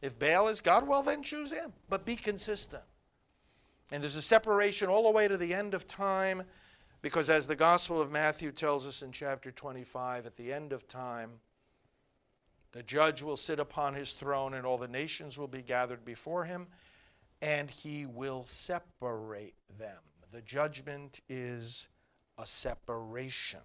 If 0.00 0.18
Baal 0.18 0.48
is 0.48 0.60
God, 0.60 0.86
well, 0.86 1.02
then 1.02 1.22
choose 1.22 1.52
him. 1.52 1.72
But 1.88 2.04
be 2.04 2.16
consistent. 2.16 2.82
And 3.90 4.02
there's 4.02 4.16
a 4.16 4.22
separation 4.22 4.88
all 4.88 5.04
the 5.04 5.10
way 5.10 5.28
to 5.28 5.36
the 5.36 5.52
end 5.52 5.74
of 5.74 5.86
time 5.86 6.44
because 7.02 7.28
as 7.28 7.48
the 7.48 7.56
Gospel 7.56 8.00
of 8.00 8.12
Matthew 8.12 8.52
tells 8.52 8.86
us 8.86 9.02
in 9.02 9.10
chapter 9.10 9.50
25, 9.50 10.24
at 10.24 10.36
the 10.36 10.52
end 10.52 10.72
of 10.72 10.86
time, 10.86 11.40
the 12.70 12.82
judge 12.82 13.22
will 13.22 13.36
sit 13.36 13.58
upon 13.58 13.94
his 13.94 14.12
throne 14.12 14.54
and 14.54 14.64
all 14.64 14.78
the 14.78 14.88
nations 14.88 15.36
will 15.36 15.48
be 15.48 15.62
gathered 15.62 16.04
before 16.04 16.44
him, 16.44 16.68
and 17.42 17.68
he 17.68 18.06
will 18.06 18.44
separate 18.44 19.56
them. 19.78 19.98
The 20.30 20.40
judgment 20.40 21.20
is 21.28 21.88
a 22.38 22.46
separation. 22.46 23.60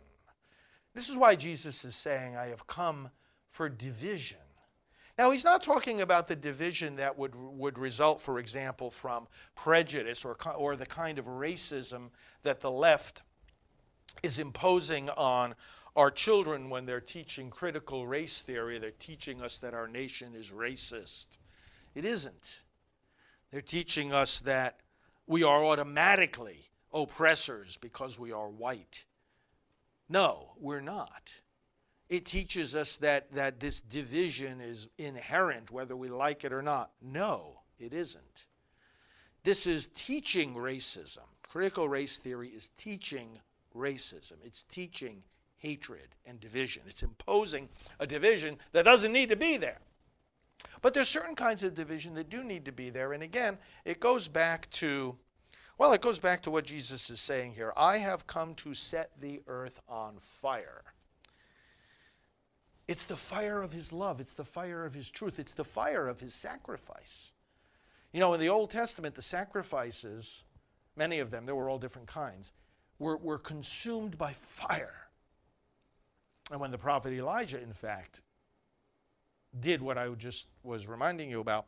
This 0.94 1.08
is 1.08 1.16
why 1.16 1.36
Jesus 1.36 1.86
is 1.86 1.96
saying, 1.96 2.36
I 2.36 2.48
have 2.48 2.66
come 2.66 3.12
for 3.48 3.70
division. 3.70 4.40
Now, 5.18 5.32
he's 5.32 5.44
not 5.44 5.64
talking 5.64 6.02
about 6.02 6.28
the 6.28 6.36
division 6.36 6.98
that 6.98 7.18
would, 7.18 7.34
would 7.36 7.80
result, 7.80 8.22
for 8.22 8.38
example, 8.38 8.92
from 8.92 9.28
prejudice 9.56 10.24
or, 10.24 10.38
or 10.56 10.76
the 10.76 10.86
kind 10.86 11.18
of 11.18 11.26
racism 11.26 12.10
that 12.44 12.62
the 12.62 12.70
left 12.70 13.24
is 14.22 14.38
imposing 14.38 15.10
on 15.10 15.56
our 15.96 16.12
children 16.12 16.70
when 16.70 16.86
they're 16.86 17.02
teaching 17.02 17.50
critical 17.50 18.06
race 18.06 18.44
theory. 18.44 18.78
They're 18.78 18.92
teaching 18.92 19.42
us 19.42 19.58
that 19.58 19.74
our 19.74 19.88
nation 19.88 20.36
is 20.36 20.52
racist. 20.52 21.40
It 21.96 22.06
isn't. 22.06 22.62
They're 23.52 23.62
teaching 23.62 24.14
us 24.14 24.40
that 24.42 24.82
we 25.26 25.44
are 25.44 25.66
automatically 25.66 26.70
oppressors 26.94 27.78
because 27.78 28.20
we 28.20 28.32
are 28.32 28.50
white. 28.50 29.06
No, 30.08 30.52
we're 30.60 30.82
not. 30.82 31.42
It 32.10 32.26
teaches 32.26 32.76
us 32.76 32.98
that, 32.98 33.34
that 33.34 33.60
this 33.60 33.82
division 33.82 34.62
is 34.62 34.88
inherent, 34.98 35.72
whether 35.72 35.96
we 35.96 36.08
like 36.08 36.46
it 36.46 36.54
or 36.54 36.62
not. 36.62 36.92
No, 37.02 37.62
it 37.78 37.94
isn't. 37.94 38.46
This 39.44 39.68
is 39.68 39.88
teaching 39.88 40.56
racism. 40.56 41.26
Critical 41.48 41.90
race 41.90 42.18
theory 42.18 42.50
is 42.50 42.70
teaching 42.78 43.40
racism. 43.76 44.34
It's 44.44 44.64
teaching 44.64 45.24
hatred 45.58 46.16
and 46.26 46.40
division. 46.40 46.84
It's 46.88 47.04
imposing 47.04 47.70
a 48.00 48.08
division 48.08 48.58
that 48.72 48.86
doesn't 48.86 49.12
need 49.12 49.30
to 49.30 49.36
be 49.36 49.58
there. 49.58 49.80
But 50.82 50.94
there's 50.94 51.10
certain 51.10 51.36
kinds 51.36 51.64
of 51.64 51.76
division 51.76 52.14
that 52.16 52.30
do 52.30 52.44
need 52.44 52.66
to 52.66 52.72
be 52.72 52.90
there. 52.90 53.14
And 53.14 53.24
again, 53.24 53.58
it 53.86 54.00
goes 54.00 54.28
back 54.28 54.70
to 54.72 55.18
Well, 55.78 55.94
it 55.94 56.02
goes 56.02 56.20
back 56.20 56.42
to 56.44 56.52
what 56.52 56.66
Jesus 56.66 57.10
is 57.10 57.20
saying 57.20 57.54
here. 57.54 57.72
I 57.78 57.98
have 58.00 58.28
come 58.28 58.56
to 58.56 58.74
set 58.74 59.12
the 59.20 59.42
earth 59.48 59.80
on 59.88 60.16
fire. 60.20 60.84
It's 62.88 63.06
the 63.06 63.18
fire 63.18 63.62
of 63.62 63.74
his 63.74 63.92
love, 63.92 64.20
it's 64.20 64.34
the 64.34 64.46
fire 64.46 64.86
of 64.86 64.94
his 64.94 65.12
truth, 65.12 65.40
it's 65.40 65.54
the 65.54 65.66
fire 65.66 66.08
of 66.08 66.22
his 66.22 66.34
sacrifice. 66.34 67.34
You 68.14 68.22
know, 68.22 68.34
in 68.34 68.40
the 68.40 68.50
Old 68.50 68.70
Testament, 68.70 69.16
the 69.16 69.22
sacrifices, 69.22 70.44
many 70.96 71.20
of 71.20 71.30
them, 71.30 71.46
there 71.46 71.56
were 71.56 71.70
all 71.70 71.80
different 71.80 72.08
kinds, 72.08 72.52
were, 72.98 73.18
were 73.18 73.38
consumed 73.38 74.18
by 74.18 74.32
fire. 74.34 75.10
And 76.50 76.62
when 76.62 76.72
the 76.72 76.78
prophet 76.78 77.12
Elijah, 77.12 77.62
in 77.62 77.74
fact, 77.74 78.22
did 79.60 79.82
what 79.82 79.98
I 79.98 80.08
just 80.10 80.48
was 80.64 80.88
reminding 80.88 81.30
you 81.30 81.42
about, 81.42 81.68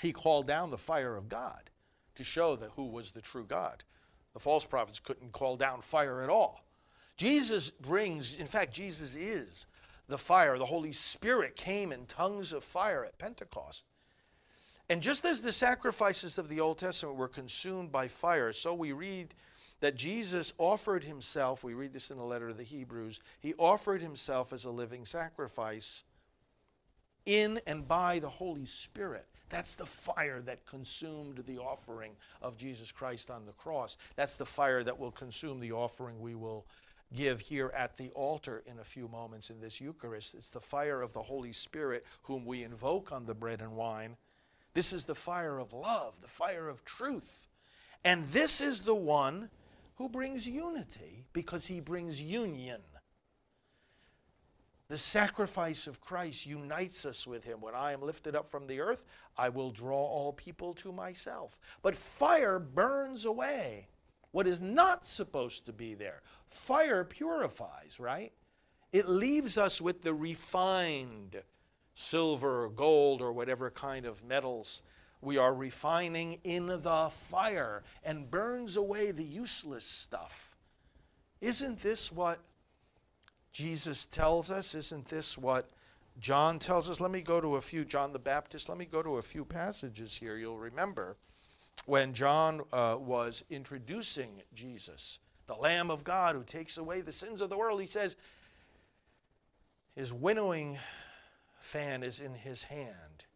he 0.00 0.12
called 0.12 0.46
down 0.46 0.70
the 0.70 0.78
fire 0.78 1.16
of 1.16 1.28
God 1.28 1.70
to 2.14 2.24
show 2.24 2.56
that 2.56 2.70
who 2.76 2.86
was 2.86 3.10
the 3.10 3.20
true 3.20 3.44
God. 3.44 3.84
The 4.32 4.40
false 4.40 4.64
prophets 4.64 5.00
couldn't 5.00 5.32
call 5.32 5.56
down 5.56 5.82
fire 5.82 6.22
at 6.22 6.30
all. 6.30 6.64
Jesus 7.16 7.70
brings, 7.70 8.38
in 8.38 8.46
fact, 8.46 8.72
Jesus 8.72 9.14
is 9.14 9.66
the 10.12 10.18
fire. 10.18 10.56
The 10.58 10.66
Holy 10.66 10.92
Spirit 10.92 11.56
came 11.56 11.90
in 11.90 12.06
tongues 12.06 12.52
of 12.52 12.62
fire 12.62 13.04
at 13.04 13.18
Pentecost. 13.18 13.86
And 14.88 15.02
just 15.02 15.24
as 15.24 15.40
the 15.40 15.52
sacrifices 15.52 16.38
of 16.38 16.48
the 16.48 16.60
Old 16.60 16.78
Testament 16.78 17.16
were 17.16 17.28
consumed 17.28 17.90
by 17.90 18.08
fire, 18.08 18.52
so 18.52 18.74
we 18.74 18.92
read 18.92 19.34
that 19.80 19.96
Jesus 19.96 20.52
offered 20.58 21.02
himself, 21.02 21.64
we 21.64 21.74
read 21.74 21.92
this 21.92 22.10
in 22.10 22.18
the 22.18 22.24
letter 22.24 22.48
to 22.48 22.54
the 22.54 22.62
Hebrews, 22.62 23.20
he 23.40 23.54
offered 23.54 24.02
himself 24.02 24.52
as 24.52 24.64
a 24.64 24.70
living 24.70 25.04
sacrifice 25.04 26.04
in 27.24 27.60
and 27.66 27.88
by 27.88 28.18
the 28.18 28.28
Holy 28.28 28.66
Spirit. 28.66 29.26
That's 29.48 29.76
the 29.76 29.86
fire 29.86 30.40
that 30.42 30.66
consumed 30.66 31.44
the 31.46 31.58
offering 31.58 32.12
of 32.40 32.56
Jesus 32.56 32.92
Christ 32.92 33.30
on 33.30 33.46
the 33.46 33.52
cross. 33.52 33.96
That's 34.16 34.36
the 34.36 34.46
fire 34.46 34.82
that 34.84 34.98
will 34.98 35.10
consume 35.10 35.58
the 35.58 35.72
offering 35.72 36.20
we 36.20 36.34
will 36.34 36.66
give 37.14 37.40
here 37.40 37.70
at 37.74 37.96
the 37.96 38.10
altar 38.10 38.62
in 38.66 38.78
a 38.78 38.84
few 38.84 39.08
moments 39.08 39.50
in 39.50 39.60
this 39.60 39.80
Eucharist. 39.80 40.34
It's 40.34 40.50
the 40.50 40.60
fire 40.60 41.02
of 41.02 41.12
the 41.12 41.22
Holy 41.22 41.52
Spirit 41.52 42.04
whom 42.22 42.44
we 42.44 42.62
invoke 42.62 43.12
on 43.12 43.26
the 43.26 43.34
bread 43.34 43.60
and 43.60 43.76
wine. 43.76 44.16
This 44.74 44.92
is 44.92 45.04
the 45.04 45.14
fire 45.14 45.58
of 45.58 45.72
love, 45.72 46.14
the 46.20 46.28
fire 46.28 46.68
of 46.68 46.84
truth. 46.84 47.48
And 48.04 48.28
this 48.30 48.60
is 48.60 48.82
the 48.82 48.94
one 48.94 49.50
who 49.96 50.08
brings 50.08 50.48
unity 50.48 51.26
because 51.32 51.66
he 51.66 51.80
brings 51.80 52.20
union. 52.20 52.80
The 54.88 54.98
sacrifice 54.98 55.86
of 55.86 56.00
Christ 56.00 56.46
unites 56.46 57.06
us 57.06 57.26
with 57.26 57.44
him. 57.44 57.60
When 57.60 57.74
I 57.74 57.92
am 57.92 58.02
lifted 58.02 58.36
up 58.36 58.46
from 58.46 58.66
the 58.66 58.80
earth, 58.80 59.04
I 59.38 59.48
will 59.48 59.70
draw 59.70 59.96
all 59.96 60.32
people 60.32 60.74
to 60.74 60.92
myself. 60.92 61.58
But 61.82 61.96
fire 61.96 62.58
burns 62.58 63.24
away 63.24 63.88
what 64.32 64.46
is 64.46 64.60
not 64.60 65.06
supposed 65.06 65.66
to 65.66 65.72
be 65.72 65.94
there. 65.94 66.22
Fire 66.48 67.04
purifies, 67.04 67.98
right? 68.00 68.32
It 68.92 69.08
leaves 69.08 69.56
us 69.56 69.80
with 69.80 70.02
the 70.02 70.14
refined 70.14 71.42
silver 71.94 72.64
or 72.64 72.70
gold 72.70 73.22
or 73.22 73.32
whatever 73.32 73.70
kind 73.70 74.04
of 74.04 74.24
metals 74.24 74.82
we 75.20 75.38
are 75.38 75.54
refining 75.54 76.38
in 76.42 76.66
the 76.66 77.08
fire 77.10 77.84
and 78.02 78.30
burns 78.30 78.76
away 78.76 79.12
the 79.12 79.24
useless 79.24 79.84
stuff. 79.84 80.56
Isn't 81.40 81.80
this 81.80 82.10
what 82.10 82.40
Jesus 83.52 84.06
tells 84.06 84.50
us. 84.50 84.74
Isn't 84.74 85.06
this 85.06 85.36
what 85.36 85.68
John 86.18 86.58
tells 86.58 86.90
us? 86.90 87.00
Let 87.00 87.10
me 87.10 87.20
go 87.20 87.40
to 87.40 87.56
a 87.56 87.60
few, 87.60 87.84
John 87.84 88.12
the 88.12 88.18
Baptist, 88.18 88.68
let 88.68 88.78
me 88.78 88.86
go 88.86 89.02
to 89.02 89.16
a 89.16 89.22
few 89.22 89.44
passages 89.44 90.16
here. 90.16 90.36
You'll 90.36 90.58
remember 90.58 91.16
when 91.86 92.14
John 92.14 92.62
uh, 92.72 92.96
was 92.98 93.44
introducing 93.50 94.42
Jesus, 94.54 95.18
the 95.46 95.54
Lamb 95.54 95.90
of 95.90 96.04
God 96.04 96.34
who 96.34 96.44
takes 96.44 96.78
away 96.78 97.00
the 97.00 97.12
sins 97.12 97.40
of 97.40 97.50
the 97.50 97.56
world, 97.56 97.80
he 97.80 97.86
says, 97.86 98.16
his 99.94 100.12
winnowing 100.12 100.78
fan 101.60 102.02
is 102.02 102.20
in 102.20 102.34
his 102.34 102.64
hand. 102.64 103.26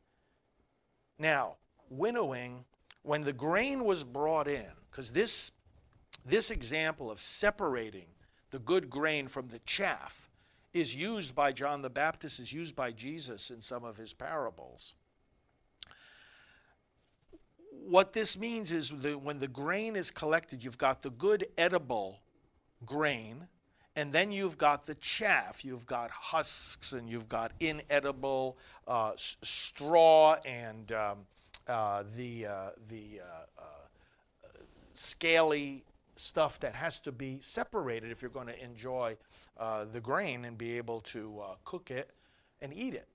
Now, 1.19 1.57
winnowing, 1.91 2.65
when 3.03 3.23
the 3.23 3.33
grain 3.33 3.85
was 3.85 4.05
brought 4.05 4.49
in, 4.49 4.67
because 4.91 5.13
this, 5.13 5.51
this 6.25 6.51
example 6.51 7.11
of 7.11 7.19
separating 7.19 8.07
the 8.51 8.59
good 8.59 8.89
grain 8.89 9.29
from 9.29 9.49
the 9.49 9.61
chaff 9.61 10.31
is 10.73 10.95
used 10.95 11.35
by 11.35 11.53
John 11.53 11.83
the 11.83 11.91
Baptist, 11.91 12.41
is 12.41 12.53
used 12.53 12.77
by 12.77 12.91
Jesus 12.93 13.51
in 13.51 13.63
some 13.63 13.85
of 13.85 13.97
his 13.97 14.13
parables. 14.13 14.95
What 17.89 18.13
this 18.13 18.37
means 18.37 18.73
is 18.73 18.91
that 18.91 19.23
when 19.23 19.39
the 19.39 19.47
grain 19.47 19.95
is 19.95 20.11
collected, 20.11 20.65
you've 20.65 20.77
got 20.79 21.03
the 21.03 21.11
good 21.11 21.47
edible 21.57 22.19
grain, 22.85 23.47
and 23.95 24.13
then 24.13 24.33
you've 24.33 24.59
got 24.59 24.87
the 24.87 24.97
chaff. 24.97 25.65
You've 25.65 25.87
got 25.87 26.11
husks, 26.11 26.93
and 26.93 27.09
you've 27.09 27.29
got 27.29 27.53
inedible 27.61 28.59
uh, 28.89 29.13
s- 29.15 29.37
straw, 29.43 30.37
and 30.45 30.91
um, 30.91 31.19
uh, 31.69 32.03
the 32.17 32.47
uh, 32.47 32.71
the 32.89 33.21
uh, 33.21 33.63
uh, 33.63 33.63
scaly 34.95 35.85
stuff 36.17 36.59
that 36.61 36.75
has 36.75 36.99
to 37.01 37.13
be 37.13 37.39
separated 37.41 38.11
if 38.11 38.21
you're 38.21 38.31
going 38.33 38.49
to 38.49 38.65
enjoy 38.65 39.17
uh, 39.59 39.85
the 39.85 40.01
grain 40.01 40.45
and 40.45 40.59
be 40.59 40.77
able 40.77 41.01
to 41.03 41.41
cook 41.65 41.93
it 41.93 42.11
and 42.61 42.75
eat 42.75 42.95
it. 42.95 43.07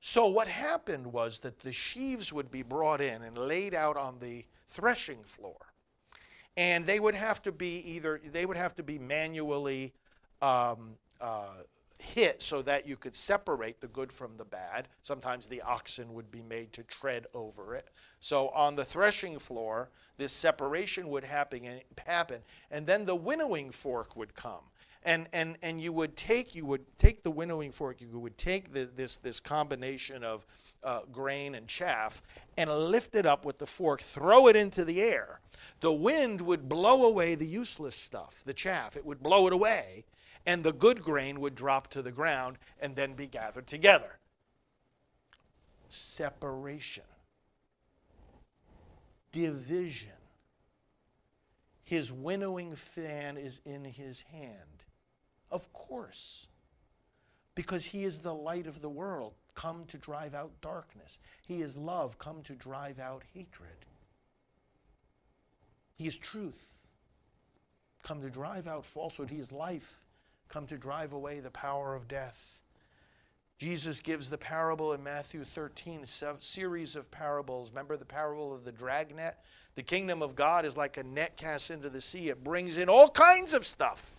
So, 0.00 0.26
what 0.26 0.46
happened 0.46 1.12
was 1.12 1.40
that 1.40 1.60
the 1.60 1.72
sheaves 1.72 2.32
would 2.32 2.50
be 2.50 2.62
brought 2.62 3.00
in 3.00 3.22
and 3.22 3.36
laid 3.36 3.74
out 3.74 3.96
on 3.96 4.18
the 4.20 4.44
threshing 4.66 5.22
floor. 5.24 5.56
And 6.56 6.86
they 6.86 7.00
would 7.00 7.14
have 7.14 7.42
to 7.42 7.52
be 7.52 7.78
either, 7.92 8.20
they 8.32 8.46
would 8.46 8.56
have 8.56 8.74
to 8.76 8.82
be 8.82 8.98
manually 8.98 9.92
um, 10.42 10.94
uh, 11.20 11.62
hit 11.98 12.42
so 12.42 12.62
that 12.62 12.86
you 12.86 12.96
could 12.96 13.14
separate 13.14 13.80
the 13.80 13.88
good 13.88 14.12
from 14.12 14.36
the 14.36 14.44
bad. 14.44 14.88
Sometimes 15.02 15.46
the 15.46 15.62
oxen 15.62 16.14
would 16.14 16.30
be 16.30 16.42
made 16.42 16.72
to 16.74 16.82
tread 16.84 17.26
over 17.34 17.74
it. 17.74 17.88
So 18.20 18.48
on 18.50 18.76
the 18.76 18.84
threshing 18.84 19.38
floor, 19.38 19.90
this 20.16 20.32
separation 20.32 21.08
would 21.08 21.24
happen, 21.24 21.80
happen 22.06 22.40
and 22.70 22.86
then 22.86 23.04
the 23.04 23.16
winnowing 23.16 23.70
fork 23.70 24.16
would 24.16 24.34
come. 24.34 24.62
And, 25.08 25.26
and, 25.32 25.56
and 25.62 25.80
you 25.80 25.92
would 25.94 26.16
take 26.16 26.54
you 26.54 26.66
would 26.66 26.84
take 26.98 27.22
the 27.22 27.30
winnowing 27.30 27.72
fork 27.72 28.00
you 28.00 28.18
would 28.18 28.36
take 28.36 28.74
the, 28.74 28.84
this 28.84 29.16
this 29.16 29.40
combination 29.40 30.22
of 30.22 30.44
uh, 30.84 31.00
grain 31.10 31.54
and 31.54 31.66
chaff 31.66 32.22
and 32.58 32.68
lift 32.70 33.14
it 33.14 33.24
up 33.24 33.46
with 33.46 33.58
the 33.58 33.66
fork 33.66 34.02
throw 34.02 34.48
it 34.48 34.56
into 34.56 34.84
the 34.84 35.00
air 35.00 35.40
the 35.80 35.92
wind 35.92 36.42
would 36.42 36.68
blow 36.68 37.06
away 37.06 37.34
the 37.34 37.46
useless 37.46 37.96
stuff 37.96 38.42
the 38.44 38.52
chaff 38.52 38.96
it 38.96 39.06
would 39.06 39.22
blow 39.22 39.46
it 39.46 39.54
away 39.54 40.04
and 40.48 40.64
the 40.64 40.72
good 40.72 41.02
grain 41.02 41.40
would 41.40 41.54
drop 41.54 41.88
to 41.88 42.00
the 42.00 42.10
ground 42.10 42.56
and 42.80 42.96
then 42.96 43.12
be 43.12 43.26
gathered 43.26 43.66
together. 43.66 44.18
Separation, 45.90 47.04
division. 49.30 50.12
His 51.84 52.10
winnowing 52.10 52.74
fan 52.76 53.36
is 53.36 53.60
in 53.66 53.84
his 53.84 54.22
hand. 54.22 54.84
Of 55.50 55.72
course, 55.72 56.46
because 57.54 57.86
he 57.86 58.04
is 58.04 58.20
the 58.20 58.34
light 58.34 58.66
of 58.66 58.82
the 58.82 58.88
world, 58.88 59.34
come 59.54 59.84
to 59.88 59.98
drive 59.98 60.34
out 60.34 60.52
darkness. 60.60 61.18
He 61.46 61.62
is 61.62 61.76
love, 61.76 62.18
come 62.18 62.42
to 62.42 62.54
drive 62.54 62.98
out 62.98 63.24
hatred. 63.34 63.86
He 65.96 66.06
is 66.06 66.18
truth, 66.18 66.86
come 68.02 68.20
to 68.20 68.30
drive 68.30 68.68
out 68.68 68.84
falsehood. 68.84 69.30
He 69.30 69.38
is 69.38 69.50
life, 69.50 69.98
come 70.48 70.66
to 70.68 70.76
drive 70.76 71.12
away 71.12 71.40
the 71.40 71.50
power 71.50 71.94
of 71.94 72.06
death. 72.06 72.60
Jesus 73.58 74.00
gives 74.00 74.30
the 74.30 74.38
parable 74.38 74.92
in 74.92 75.02
Matthew 75.02 75.42
13, 75.42 76.04
a 76.04 76.34
series 76.38 76.94
of 76.94 77.10
parables. 77.10 77.70
Remember 77.70 77.96
the 77.96 78.04
parable 78.04 78.54
of 78.54 78.64
the 78.64 78.70
dragnet? 78.70 79.36
The 79.74 79.82
kingdom 79.82 80.22
of 80.22 80.36
God 80.36 80.64
is 80.64 80.76
like 80.76 80.96
a 80.96 81.02
net 81.02 81.36
cast 81.36 81.72
into 81.72 81.90
the 81.90 82.00
sea, 82.00 82.28
it 82.28 82.44
brings 82.44 82.78
in 82.78 82.88
all 82.88 83.10
kinds 83.10 83.54
of 83.54 83.66
stuff. 83.66 84.17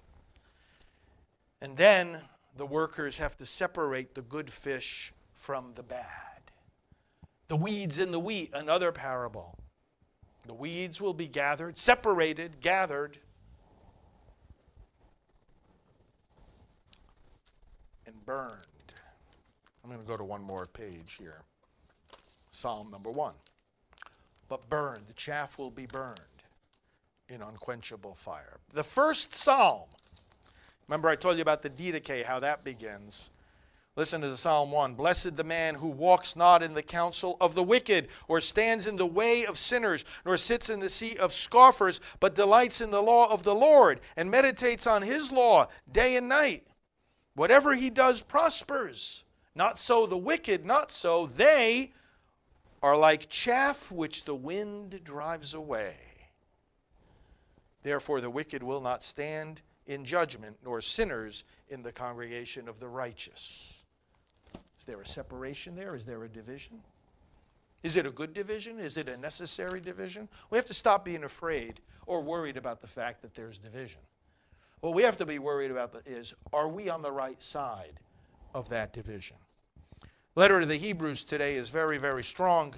And 1.61 1.77
then 1.77 2.21
the 2.55 2.65
workers 2.65 3.17
have 3.17 3.37
to 3.37 3.45
separate 3.45 4.15
the 4.15 4.21
good 4.21 4.49
fish 4.49 5.13
from 5.35 5.73
the 5.75 5.83
bad. 5.83 6.05
The 7.47 7.55
weeds 7.55 7.99
and 7.99 8.13
the 8.13 8.19
wheat, 8.19 8.51
another 8.53 8.91
parable. 8.91 9.57
The 10.45 10.53
weeds 10.53 11.01
will 11.01 11.13
be 11.13 11.27
gathered, 11.27 11.77
separated, 11.77 12.61
gathered 12.61 13.19
And 18.09 18.25
burned. 18.25 18.55
I'm 19.83 19.91
going 19.91 20.01
to 20.01 20.07
go 20.07 20.17
to 20.17 20.23
one 20.23 20.41
more 20.41 20.65
page 20.73 21.17
here. 21.19 21.43
Psalm 22.49 22.87
number 22.91 23.11
one. 23.11 23.35
But 24.47 24.67
burned, 24.67 25.05
the 25.05 25.13
chaff 25.13 25.59
will 25.59 25.69
be 25.69 25.85
burned 25.85 26.19
in 27.27 27.43
unquenchable 27.43 28.15
fire. 28.15 28.57
The 28.73 28.83
first 28.83 29.35
psalm, 29.35 29.89
remember 30.89 31.07
I 31.07 31.15
told 31.15 31.35
you 31.35 31.43
about 31.43 31.61
the 31.61 31.69
Didache, 31.69 32.25
how 32.25 32.39
that 32.39 32.63
begins. 32.63 33.29
Listen 33.95 34.21
to 34.21 34.35
Psalm 34.35 34.71
1. 34.71 34.95
Blessed 34.95 35.37
the 35.37 35.43
man 35.43 35.75
who 35.75 35.87
walks 35.87 36.35
not 36.35 36.63
in 36.63 36.73
the 36.73 36.81
counsel 36.81 37.37
of 37.39 37.53
the 37.53 37.61
wicked, 37.61 38.07
or 38.27 38.41
stands 38.41 38.87
in 38.87 38.95
the 38.95 39.05
way 39.05 39.45
of 39.45 39.57
sinners, 39.57 40.03
nor 40.25 40.35
sits 40.35 40.69
in 40.69 40.79
the 40.79 40.89
seat 40.89 41.19
of 41.19 41.31
scoffers, 41.31 42.01
but 42.19 42.33
delights 42.33 42.81
in 42.81 42.89
the 42.89 43.03
law 43.03 43.31
of 43.31 43.43
the 43.43 43.53
Lord, 43.53 43.99
and 44.17 44.31
meditates 44.31 44.87
on 44.87 45.03
his 45.03 45.31
law 45.31 45.67
day 45.91 46.15
and 46.15 46.27
night. 46.27 46.65
Whatever 47.35 47.75
he 47.75 47.91
does 47.91 48.23
prospers. 48.23 49.23
Not 49.53 49.77
so 49.77 50.07
the 50.07 50.17
wicked, 50.17 50.65
not 50.65 50.91
so. 50.91 51.27
They 51.27 51.91
are 52.81 52.97
like 52.97 53.29
chaff 53.29 53.91
which 53.91 54.23
the 54.23 54.35
wind 54.35 55.01
drives 55.03 55.53
away. 55.53 55.97
Therefore, 57.83 58.21
the 58.21 58.29
wicked 58.29 58.63
will 58.63 58.81
not 58.81 59.03
stand 59.03 59.61
in 59.89 60.05
judgment, 60.05 60.55
nor 60.63 60.79
sinners 60.81 61.43
in 61.67 61.81
the 61.81 61.91
congregation 61.91 62.69
of 62.69 62.79
the 62.79 62.87
righteous. 62.87 63.83
Is 64.77 64.85
there 64.85 65.01
a 65.01 65.05
separation 65.05 65.75
there? 65.75 65.95
Is 65.95 66.05
there 66.05 66.23
a 66.23 66.29
division? 66.29 66.79
Is 67.81 67.97
it 67.97 68.05
a 68.05 68.11
good 68.11 68.33
division? 68.33 68.79
Is 68.79 68.97
it 68.97 69.09
a 69.09 69.17
necessary 69.17 69.81
division? 69.81 70.29
We 70.51 70.59
have 70.59 70.65
to 70.65 70.75
stop 70.75 71.03
being 71.03 71.23
afraid 71.23 71.81
or 72.05 72.21
worried 72.21 72.55
about 72.55 72.81
the 72.81 72.87
fact 72.87 73.23
that 73.23 73.33
there's 73.33 73.57
division. 73.57 74.01
What 74.81 74.93
we 74.93 75.01
have 75.01 75.17
to 75.17 75.25
be 75.25 75.39
worried 75.39 75.71
about 75.71 75.95
is 76.05 76.35
are 76.53 76.69
we 76.69 76.87
on 76.87 77.01
the 77.01 77.11
right 77.11 77.41
side 77.41 77.99
of 78.53 78.69
that 78.69 78.93
division? 78.93 79.37
Letter 80.35 80.59
to 80.59 80.67
the 80.67 80.77
Hebrews 80.77 81.23
today 81.23 81.55
is 81.55 81.69
very, 81.69 81.97
very 81.97 82.23
strong 82.23 82.75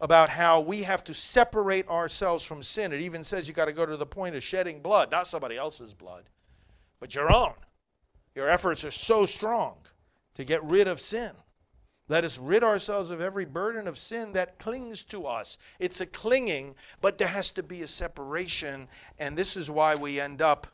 about 0.00 0.28
how 0.28 0.60
we 0.60 0.82
have 0.82 1.02
to 1.04 1.14
separate 1.14 1.88
ourselves 1.88 2.44
from 2.44 2.62
sin. 2.62 2.92
It 2.92 3.00
even 3.00 3.24
says 3.24 3.48
you 3.48 3.54
got 3.54 3.66
to 3.66 3.72
go 3.72 3.86
to 3.86 3.96
the 3.96 4.06
point 4.06 4.36
of 4.36 4.42
shedding 4.42 4.80
blood, 4.80 5.10
not 5.10 5.26
somebody 5.26 5.56
else's 5.56 5.94
blood, 5.94 6.24
but 7.00 7.14
your 7.14 7.32
own. 7.32 7.54
Your 8.34 8.48
efforts 8.48 8.84
are 8.84 8.90
so 8.90 9.24
strong 9.24 9.76
to 10.34 10.44
get 10.44 10.62
rid 10.64 10.86
of 10.86 11.00
sin. 11.00 11.32
Let 12.08 12.22
us 12.22 12.38
rid 12.38 12.62
ourselves 12.62 13.10
of 13.10 13.20
every 13.20 13.46
burden 13.46 13.88
of 13.88 13.98
sin 13.98 14.32
that 14.32 14.58
clings 14.58 15.02
to 15.04 15.26
us. 15.26 15.58
It's 15.80 16.00
a 16.00 16.06
clinging, 16.06 16.76
but 17.00 17.18
there 17.18 17.28
has 17.28 17.50
to 17.52 17.62
be 17.62 17.82
a 17.82 17.88
separation. 17.88 18.86
And 19.18 19.36
this 19.36 19.56
is 19.56 19.70
why 19.70 19.96
we 19.96 20.20
end 20.20 20.40
up 20.40 20.68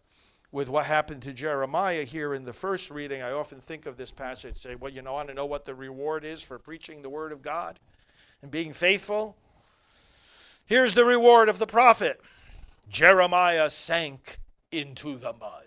with 0.51 0.69
what 0.69 0.85
happened 0.85 1.23
to 1.23 1.33
Jeremiah 1.33 2.05
here 2.05 2.35
in 2.35 2.45
the 2.45 2.53
first 2.53 2.91
reading. 2.91 3.23
I 3.23 3.33
often 3.33 3.61
think 3.61 3.87
of 3.87 3.97
this 3.97 4.11
passage 4.11 4.59
say, 4.59 4.75
well, 4.75 4.93
you 4.93 5.01
know, 5.01 5.13
I 5.13 5.15
want 5.15 5.29
to 5.29 5.35
know 5.35 5.47
what 5.47 5.65
the 5.65 5.75
reward 5.75 6.25
is 6.25 6.43
for 6.43 6.59
preaching 6.59 7.01
the 7.01 7.09
word 7.09 7.33
of 7.33 7.41
God 7.41 7.79
and 8.43 8.51
being 8.51 8.73
faithful. 8.73 9.37
Here's 10.67 10.95
the 10.95 11.05
reward 11.05 11.49
of 11.49 11.59
the 11.59 11.67
prophet 11.67 12.21
Jeremiah 12.89 13.71
sank 13.71 14.39
into 14.71 15.17
the 15.17 15.33
mud. 15.33 15.67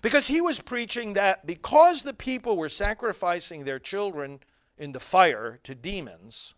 Because 0.00 0.28
he 0.28 0.40
was 0.40 0.60
preaching 0.60 1.14
that 1.14 1.44
because 1.44 2.02
the 2.02 2.14
people 2.14 2.56
were 2.56 2.68
sacrificing 2.68 3.64
their 3.64 3.80
children 3.80 4.40
in 4.76 4.92
the 4.92 5.00
fire 5.00 5.58
to 5.64 5.74
demons, 5.74 6.54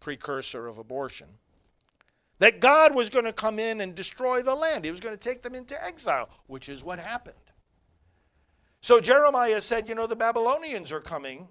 precursor 0.00 0.66
of 0.66 0.76
abortion, 0.76 1.28
that 2.40 2.60
God 2.60 2.94
was 2.94 3.10
going 3.10 3.24
to 3.24 3.32
come 3.32 3.58
in 3.58 3.80
and 3.80 3.94
destroy 3.94 4.42
the 4.42 4.54
land. 4.54 4.84
He 4.84 4.90
was 4.90 5.00
going 5.00 5.16
to 5.16 5.22
take 5.22 5.42
them 5.42 5.54
into 5.54 5.82
exile, 5.82 6.28
which 6.48 6.68
is 6.68 6.82
what 6.82 6.98
happened. 6.98 7.36
So 8.80 9.00
Jeremiah 9.00 9.60
said, 9.60 9.88
You 9.88 9.94
know, 9.94 10.06
the 10.06 10.16
Babylonians 10.16 10.92
are 10.92 11.00
coming. 11.00 11.48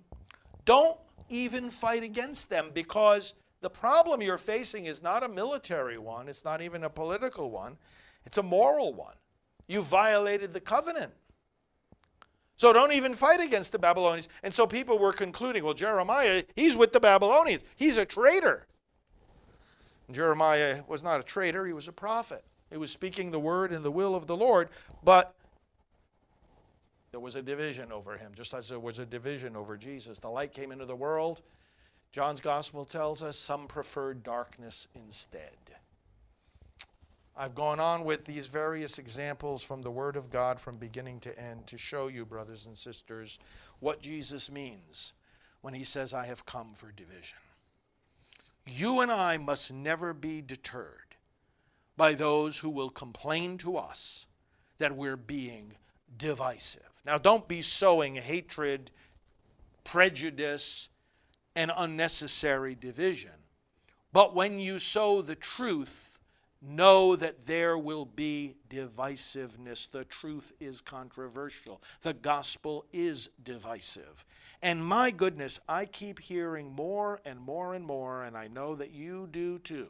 Don't 0.66 0.98
even 1.30 1.70
fight 1.70 2.04
against 2.04 2.50
them 2.50 2.72
because 2.74 3.34
the 3.62 3.70
problem 3.70 4.22
you're 4.22 4.38
facing 4.38 4.86
is 4.86 5.02
not 5.02 5.24
a 5.24 5.28
military 5.28 5.98
one, 5.98 6.28
it's 6.28 6.46
not 6.46 6.62
even 6.62 6.84
a 6.84 6.90
political 6.90 7.50
one, 7.50 7.78
it's 8.26 8.38
a 8.38 8.44
moral 8.44 8.94
one. 8.94 9.16
You 9.68 9.82
violated 9.82 10.54
the 10.54 10.60
covenant. 10.60 11.12
So 12.58 12.72
don't 12.72 12.94
even 12.94 13.14
fight 13.14 13.42
against 13.42 13.72
the 13.72 13.80
Babylonians. 13.80 14.30
And 14.44 14.54
so 14.54 14.66
people 14.66 14.98
were 14.98 15.12
concluding, 15.12 15.64
well, 15.64 15.74
Jeremiah, 15.74 16.44
he's 16.56 16.78
with 16.78 16.94
the 16.94 17.00
Babylonians. 17.00 17.64
He's 17.76 17.98
a 17.98 18.06
traitor. 18.06 18.68
And 20.08 20.16
Jeremiah 20.16 20.82
was 20.88 21.04
not 21.04 21.20
a 21.20 21.24
traitor, 21.24 21.66
he 21.66 21.74
was 21.74 21.88
a 21.88 21.94
prophet. 21.94 22.44
He 22.72 22.78
was 22.78 22.92
speaking 22.92 23.32
the 23.32 23.40
word 23.40 23.72
and 23.72 23.84
the 23.84 23.92
will 23.92 24.16
of 24.16 24.28
the 24.28 24.36
Lord, 24.36 24.70
but 25.04 25.36
there 27.16 27.22
was 27.22 27.38
a 27.38 27.42
division 27.42 27.94
over 27.94 28.18
him, 28.18 28.34
just 28.36 28.54
as 28.54 28.68
there 28.68 28.78
was 28.78 29.00
a 29.00 29.06
division 29.06 29.56
over 29.56 29.78
Jesus. 29.78 30.20
The 30.20 30.28
light 30.28 30.52
came 30.52 30.74
into 30.74 30.86
the 30.86 30.98
world. 30.98 31.44
John's 32.12 32.42
gospel 32.42 32.84
tells 32.84 33.24
us 33.24 33.38
some 33.38 33.68
preferred 33.68 34.22
darkness 34.22 34.90
instead. 34.94 35.56
I've 37.34 37.56
gone 37.56 37.80
on 37.80 38.04
with 38.04 38.26
these 38.26 38.48
various 38.48 39.00
examples 39.00 39.64
from 39.64 39.82
the 39.82 39.92
Word 39.92 40.18
of 40.18 40.30
God 40.30 40.60
from 40.60 40.76
beginning 40.76 41.22
to 41.22 41.40
end 41.40 41.68
to 41.68 41.78
show 41.78 42.10
you, 42.10 42.26
brothers 42.26 42.66
and 42.66 42.78
sisters, 42.78 43.40
what 43.80 44.02
Jesus 44.02 44.52
means 44.52 45.14
when 45.62 45.74
he 45.74 45.86
says, 45.86 46.14
I 46.14 46.26
have 46.26 46.46
come 46.46 46.74
for 46.76 46.92
division. 46.92 47.38
You 48.68 49.00
and 49.00 49.10
I 49.10 49.38
must 49.38 49.72
never 49.72 50.14
be 50.14 50.42
deterred 50.42 51.16
by 51.96 52.14
those 52.14 52.58
who 52.58 52.70
will 52.70 52.90
complain 52.90 53.58
to 53.60 53.78
us 53.78 54.28
that 54.80 54.98
we're 54.98 55.16
being 55.16 55.76
divisive. 56.18 56.95
Now, 57.06 57.18
don't 57.18 57.48
be 57.48 57.62
sowing 57.62 58.16
hatred, 58.16 58.92
prejudice, 59.84 60.90
and 61.56 61.72
unnecessary 61.76 62.76
division. 62.76 63.32
But 64.12 64.34
when 64.34 64.60
you 64.60 64.80
sow 64.80 65.22
the 65.22 65.36
truth, 65.36 66.20
know 66.62 67.16
that 67.16 67.46
there 67.46 67.78
will 67.78 68.06
be 68.06 68.56
divisiveness. 68.70 69.90
The 69.90 70.06
truth 70.06 70.54
is 70.60 70.82
controversial, 70.82 71.82
the 72.02 72.14
gospel 72.14 72.86
is 72.92 73.30
divisive. 73.44 74.26
And 74.62 74.84
my 74.84 75.12
goodness, 75.12 75.60
I 75.70 75.86
keep 75.86 76.20
hearing 76.20 76.74
more 76.74 77.20
and 77.24 77.40
more 77.40 77.76
and 77.76 77.86
more, 77.86 78.24
and 78.24 78.36
I 78.36 78.48
know 78.48 78.76
that 78.76 78.92
you 78.92 79.28
do 79.32 79.60
too, 79.60 79.90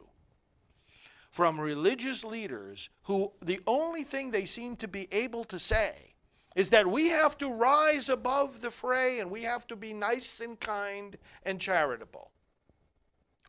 from 1.30 1.58
religious 1.58 2.24
leaders 2.24 2.90
who 3.04 3.32
the 3.40 3.60
only 3.66 4.02
thing 4.02 4.30
they 4.30 4.44
seem 4.44 4.76
to 4.76 4.88
be 4.88 5.08
able 5.12 5.44
to 5.44 5.58
say 5.58 6.15
is 6.56 6.70
that 6.70 6.90
we 6.90 7.08
have 7.08 7.38
to 7.38 7.48
rise 7.48 8.08
above 8.08 8.62
the 8.62 8.70
fray 8.70 9.20
and 9.20 9.30
we 9.30 9.42
have 9.42 9.66
to 9.68 9.76
be 9.76 9.92
nice 9.92 10.40
and 10.40 10.58
kind 10.58 11.16
and 11.44 11.60
charitable. 11.60 12.32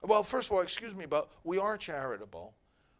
Well, 0.04 0.24
first 0.24 0.50
of 0.50 0.56
all, 0.56 0.62
excuse 0.62 0.94
me, 0.94 1.08
but 1.08 1.32
we 1.44 1.58
are 1.58 1.78
charitable 1.78 2.54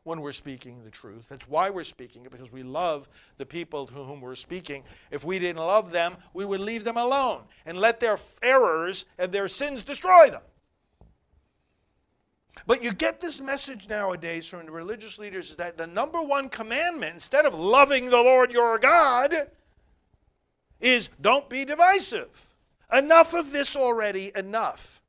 when 0.04 0.22
we're 0.22 0.32
speaking 0.32 0.82
the 0.86 0.90
truth. 0.90 1.28
That's 1.28 1.48
why 1.50 1.70
we're 1.70 1.84
speaking 1.84 2.26
it, 2.26 2.32
because 2.32 2.54
we 2.54 2.64
love 2.64 3.10
the 3.38 3.46
people 3.46 3.86
to 3.86 3.94
whom 3.94 4.22
we're 4.22 4.36
speaking. 4.36 4.84
If 5.12 5.26
we 5.26 5.38
didn't 5.40 5.62
love 5.62 5.92
them, 5.92 6.16
we 6.34 6.46
would 6.46 6.62
leave 6.62 6.86
them 6.86 6.96
alone 6.96 7.42
and 7.66 7.78
let 7.78 8.00
their 8.00 8.18
errors 8.42 9.04
and 9.20 9.32
their 9.32 9.50
sins 9.50 9.84
destroy 9.84 10.30
them. 10.30 10.42
But 12.66 12.82
you 12.82 12.94
get 12.94 13.20
this 13.20 13.42
message 13.42 13.90
nowadays 13.90 14.48
from 14.48 14.66
the 14.66 14.72
religious 14.72 15.20
leaders 15.20 15.58
that 15.58 15.78
the 15.78 15.86
number 15.86 16.22
one 16.22 16.48
commandment, 16.48 17.14
instead 17.14 17.46
of 17.46 17.54
loving 17.54 18.10
the 18.10 18.18
Lord 18.18 18.54
your 18.54 18.80
God, 18.80 19.50
is 20.80 21.10
don't 21.20 21.50
be 21.50 21.66
divisive. 21.66 22.56
Enough 22.92 23.34
of 23.34 23.52
this 23.52 23.76
already, 23.76 24.32
enough. 24.36 25.02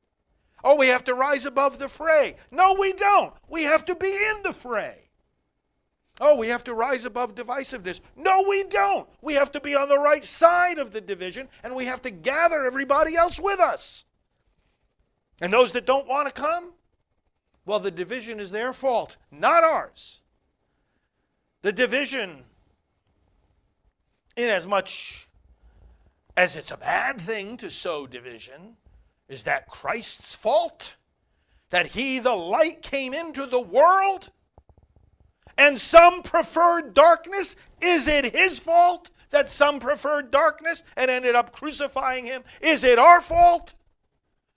Oh, 0.64 0.76
we 0.76 0.88
have 0.88 1.04
to 1.04 1.14
rise 1.14 1.46
above 1.46 1.78
the 1.78 1.88
fray. 1.88 2.36
No, 2.50 2.74
we 2.78 2.92
don't. 2.92 3.32
We 3.48 3.62
have 3.62 3.84
to 3.84 3.94
be 3.94 4.08
in 4.08 4.42
the 4.42 4.52
fray. 4.52 5.08
Oh, 6.20 6.36
we 6.36 6.48
have 6.48 6.64
to 6.64 6.74
rise 6.74 7.04
above 7.04 7.36
divisiveness. 7.36 8.00
No, 8.16 8.44
we 8.48 8.64
don't. 8.64 9.08
We 9.22 9.34
have 9.34 9.52
to 9.52 9.60
be 9.60 9.76
on 9.76 9.88
the 9.88 10.00
right 10.00 10.24
side 10.24 10.78
of 10.78 10.90
the 10.90 11.00
division 11.00 11.48
and 11.62 11.76
we 11.76 11.84
have 11.84 12.02
to 12.02 12.10
gather 12.10 12.64
everybody 12.64 13.14
else 13.14 13.38
with 13.38 13.60
us. 13.60 14.04
And 15.40 15.52
those 15.52 15.70
that 15.72 15.86
don't 15.86 16.08
want 16.08 16.26
to 16.26 16.34
come, 16.34 16.72
well, 17.64 17.78
the 17.78 17.92
division 17.92 18.40
is 18.40 18.50
their 18.50 18.72
fault, 18.72 19.16
not 19.30 19.62
ours. 19.62 20.20
The 21.62 21.72
division, 21.72 22.44
in 24.36 24.48
as 24.48 24.66
much 24.66 25.27
as 26.38 26.54
it's 26.54 26.70
a 26.70 26.76
bad 26.76 27.20
thing 27.20 27.56
to 27.56 27.68
sow 27.68 28.06
division, 28.06 28.76
is 29.28 29.42
that 29.42 29.66
Christ's 29.66 30.36
fault? 30.36 30.94
That 31.70 31.88
he, 31.88 32.20
the 32.20 32.36
light, 32.36 32.80
came 32.80 33.12
into 33.12 33.44
the 33.44 33.60
world? 33.60 34.30
And 35.58 35.76
some 35.76 36.22
preferred 36.22 36.94
darkness? 36.94 37.56
Is 37.82 38.06
it 38.06 38.36
his 38.36 38.60
fault 38.60 39.10
that 39.30 39.50
some 39.50 39.80
preferred 39.80 40.30
darkness 40.30 40.84
and 40.96 41.10
ended 41.10 41.34
up 41.34 41.50
crucifying 41.50 42.26
him? 42.26 42.44
Is 42.60 42.84
it 42.84 43.00
our 43.00 43.20
fault 43.20 43.74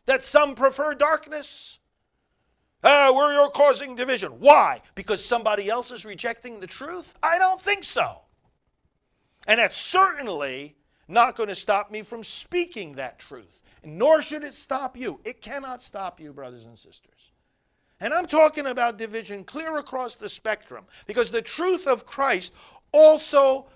that 0.06 0.22
some 0.22 0.54
prefer 0.54 0.94
darkness? 0.94 1.80
Uh, 2.84 3.12
we're 3.15 3.48
causing 3.50 3.96
division. 3.96 4.34
Why? 4.34 4.84
Because 4.94 5.26
somebody 5.26 5.67
else 5.67 5.89
is 5.89 6.06
rejecting 6.06 6.60
the 6.60 6.67
truth? 6.67 7.15
I 7.24 7.39
don't 7.39 7.60
think 7.60 7.86
so. 7.86 8.20
And 9.48 9.60
that's 9.60 9.78
certainly 9.78 10.76
not 11.12 11.36
going 11.36 11.50
to 11.50 11.56
stop 11.56 11.91
me 11.91 12.02
from 12.02 12.24
speaking 12.24 12.95
that 12.95 13.19
truth 13.19 13.62
nor 13.84 14.21
should 14.21 14.43
it 14.43 14.54
stop 14.54 14.95
you. 14.95 15.19
It 15.24 15.41
cannot 15.41 15.82
stop 15.82 16.19
you, 16.19 16.34
brothers 16.34 16.65
and 16.65 16.78
sisters. 16.78 17.32
And 18.00 18.13
I'm 18.13 18.26
talking 18.26 18.65
about 18.65 18.97
division 18.97 19.43
clear 19.43 19.78
across 19.78 20.15
the 20.15 20.30
spectrum 20.30 20.86
because 21.06 21.32
the 21.32 21.41
truth 21.41 21.88
of 21.88 22.06
Christ 22.06 22.54
also 22.91 23.67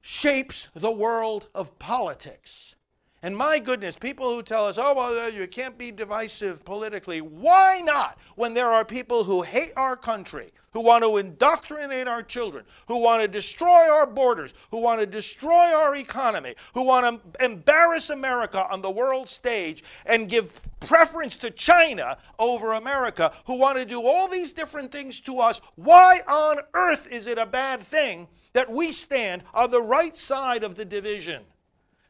shapes 0.00 0.68
the 0.74 0.90
world 0.90 1.48
of 1.54 1.78
politics. 1.78 2.74
And 3.20 3.36
my 3.36 3.58
goodness, 3.58 3.96
people 3.96 4.32
who 4.32 4.42
tell 4.44 4.66
us, 4.66 4.78
oh, 4.78 4.94
well, 4.94 5.18
uh, 5.18 5.26
you 5.26 5.48
can't 5.48 5.76
be 5.76 5.90
divisive 5.90 6.64
politically. 6.64 7.20
Why 7.20 7.82
not? 7.84 8.16
When 8.36 8.54
there 8.54 8.70
are 8.70 8.84
people 8.84 9.24
who 9.24 9.42
hate 9.42 9.72
our 9.76 9.96
country, 9.96 10.52
who 10.72 10.80
want 10.80 11.02
to 11.02 11.16
indoctrinate 11.16 12.06
our 12.06 12.22
children, 12.22 12.64
who 12.86 12.98
want 12.98 13.20
to 13.22 13.26
destroy 13.26 13.90
our 13.90 14.06
borders, 14.06 14.54
who 14.70 14.80
want 14.80 15.00
to 15.00 15.06
destroy 15.06 15.74
our 15.74 15.96
economy, 15.96 16.54
who 16.74 16.82
want 16.82 17.22
to 17.38 17.44
embarrass 17.44 18.10
America 18.10 18.64
on 18.70 18.82
the 18.82 18.90
world 18.90 19.28
stage 19.28 19.82
and 20.06 20.28
give 20.28 20.60
preference 20.78 21.36
to 21.38 21.50
China 21.50 22.18
over 22.38 22.74
America, 22.74 23.32
who 23.46 23.58
want 23.58 23.78
to 23.78 23.84
do 23.84 24.00
all 24.00 24.28
these 24.28 24.52
different 24.52 24.92
things 24.92 25.20
to 25.22 25.40
us. 25.40 25.60
Why 25.74 26.20
on 26.28 26.58
earth 26.74 27.10
is 27.10 27.26
it 27.26 27.38
a 27.38 27.46
bad 27.46 27.82
thing 27.82 28.28
that 28.52 28.70
we 28.70 28.92
stand 28.92 29.42
on 29.52 29.72
the 29.72 29.82
right 29.82 30.16
side 30.16 30.62
of 30.62 30.76
the 30.76 30.84
division? 30.84 31.42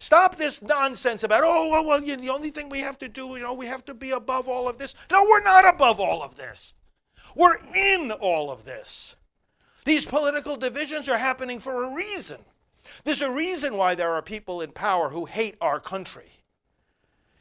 Stop 0.00 0.36
this 0.36 0.62
nonsense 0.62 1.24
about, 1.24 1.42
oh, 1.44 1.68
well, 1.68 1.84
well, 1.84 2.00
the 2.00 2.30
only 2.30 2.50
thing 2.50 2.68
we 2.68 2.80
have 2.80 2.98
to 2.98 3.08
do, 3.08 3.28
you 3.28 3.40
know, 3.40 3.54
we 3.54 3.66
have 3.66 3.84
to 3.86 3.94
be 3.94 4.12
above 4.12 4.48
all 4.48 4.68
of 4.68 4.78
this. 4.78 4.94
No, 5.10 5.24
we're 5.24 5.42
not 5.42 5.68
above 5.68 5.98
all 5.98 6.22
of 6.22 6.36
this. 6.36 6.74
We're 7.34 7.58
in 7.74 8.12
all 8.12 8.50
of 8.50 8.64
this. 8.64 9.16
These 9.84 10.06
political 10.06 10.56
divisions 10.56 11.08
are 11.08 11.18
happening 11.18 11.58
for 11.58 11.82
a 11.82 11.94
reason. 11.94 12.38
There's 13.04 13.22
a 13.22 13.30
reason 13.30 13.76
why 13.76 13.94
there 13.94 14.12
are 14.12 14.22
people 14.22 14.60
in 14.60 14.70
power 14.70 15.08
who 15.08 15.24
hate 15.24 15.56
our 15.60 15.80
country. 15.80 16.30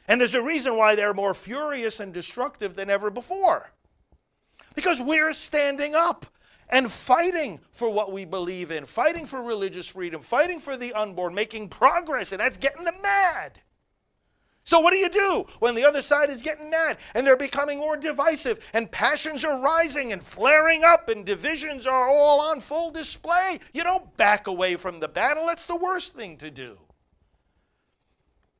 And 0.08 0.20
there's 0.20 0.34
a 0.34 0.42
reason 0.42 0.76
why 0.76 0.94
they're 0.94 1.14
more 1.14 1.34
furious 1.34 2.00
and 2.00 2.12
destructive 2.12 2.74
than 2.74 2.90
ever 2.90 3.10
before. 3.10 3.70
Because 4.74 5.00
we're 5.00 5.32
standing 5.32 5.94
up 5.94 6.26
and 6.70 6.90
fighting 6.90 7.60
for 7.72 7.92
what 7.92 8.12
we 8.12 8.24
believe 8.24 8.70
in, 8.70 8.84
fighting 8.84 9.26
for 9.26 9.42
religious 9.42 9.88
freedom, 9.88 10.20
fighting 10.20 10.60
for 10.60 10.76
the 10.76 10.92
unborn, 10.92 11.34
making 11.34 11.68
progress, 11.68 12.32
and 12.32 12.40
that's 12.40 12.56
getting 12.56 12.84
them 12.84 13.00
mad. 13.02 13.60
So, 14.68 14.80
what 14.80 14.92
do 14.92 14.98
you 14.98 15.08
do 15.08 15.46
when 15.60 15.74
the 15.74 15.86
other 15.86 16.02
side 16.02 16.28
is 16.28 16.42
getting 16.42 16.68
mad 16.68 16.98
and 17.14 17.26
they're 17.26 17.38
becoming 17.38 17.78
more 17.78 17.96
divisive 17.96 18.68
and 18.74 18.90
passions 18.90 19.42
are 19.42 19.58
rising 19.58 20.12
and 20.12 20.22
flaring 20.22 20.84
up 20.84 21.08
and 21.08 21.24
divisions 21.24 21.86
are 21.86 22.06
all 22.10 22.38
on 22.42 22.60
full 22.60 22.90
display? 22.90 23.60
You 23.72 23.82
don't 23.82 24.14
back 24.18 24.46
away 24.46 24.76
from 24.76 25.00
the 25.00 25.08
battle. 25.08 25.46
That's 25.46 25.64
the 25.64 25.76
worst 25.76 26.14
thing 26.14 26.36
to 26.36 26.50
do. 26.50 26.78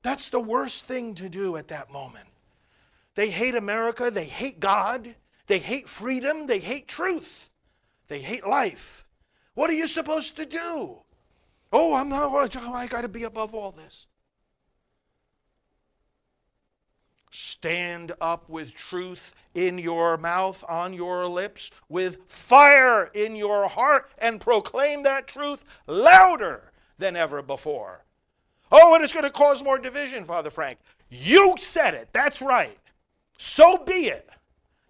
That's 0.03 0.31
the 0.31 0.41
worst 0.41 0.87
thing 0.87 1.15
to 1.17 1.29
do 1.29 1.57
at 1.57 1.69
that 1.69 1.93
moment. 1.93 2.29
They 3.15 3.29
hate 3.29 3.55
America, 3.55 4.11
they 4.11 4.25
hate 4.25 4.61
God, 4.61 5.15
they 5.47 5.59
hate 5.59 5.91
freedom, 5.91 6.47
they 6.47 6.61
hate 6.61 6.89
truth, 6.89 7.51
they 8.09 8.21
hate 8.21 8.47
life. 8.47 9.07
What 9.55 9.71
are 9.71 9.75
you 9.75 9.87
supposed 9.87 10.37
to 10.37 10.47
do? 10.47 10.99
Oh, 11.73 11.95
I'm 11.95 12.09
not, 12.09 12.31
oh, 12.33 12.73
I 12.73 12.87
got 12.87 13.03
to 13.03 13.09
be 13.09 13.25
above 13.25 13.55
all 13.55 13.73
this. 13.73 14.07
Stand 17.31 18.13
up 18.21 18.49
with 18.49 18.75
truth 18.75 19.35
in 19.55 19.79
your 19.79 20.17
mouth, 20.17 20.65
on 20.69 20.95
your 20.95 21.27
lips, 21.27 21.71
with 21.89 22.21
fire 22.27 23.11
in 23.13 23.37
your 23.37 23.69
heart, 23.69 24.11
and 24.19 24.41
proclaim 24.41 25.03
that 25.03 25.29
truth 25.29 25.65
louder 25.87 26.73
than 26.97 27.17
ever 27.17 27.43
before. 27.43 28.05
Oh, 28.73 28.95
and 28.95 29.05
it's 29.05 29.13
going 29.13 29.25
to 29.25 29.31
cause 29.31 29.63
more 29.63 29.79
division, 29.79 30.25
Father 30.25 30.51
Frank. 30.51 30.79
You 31.11 31.55
said 31.59 31.95
it. 31.95 32.09
That's 32.13 32.41
right. 32.41 32.79
So 33.37 33.79
be 33.79 34.09
it. 34.09 34.29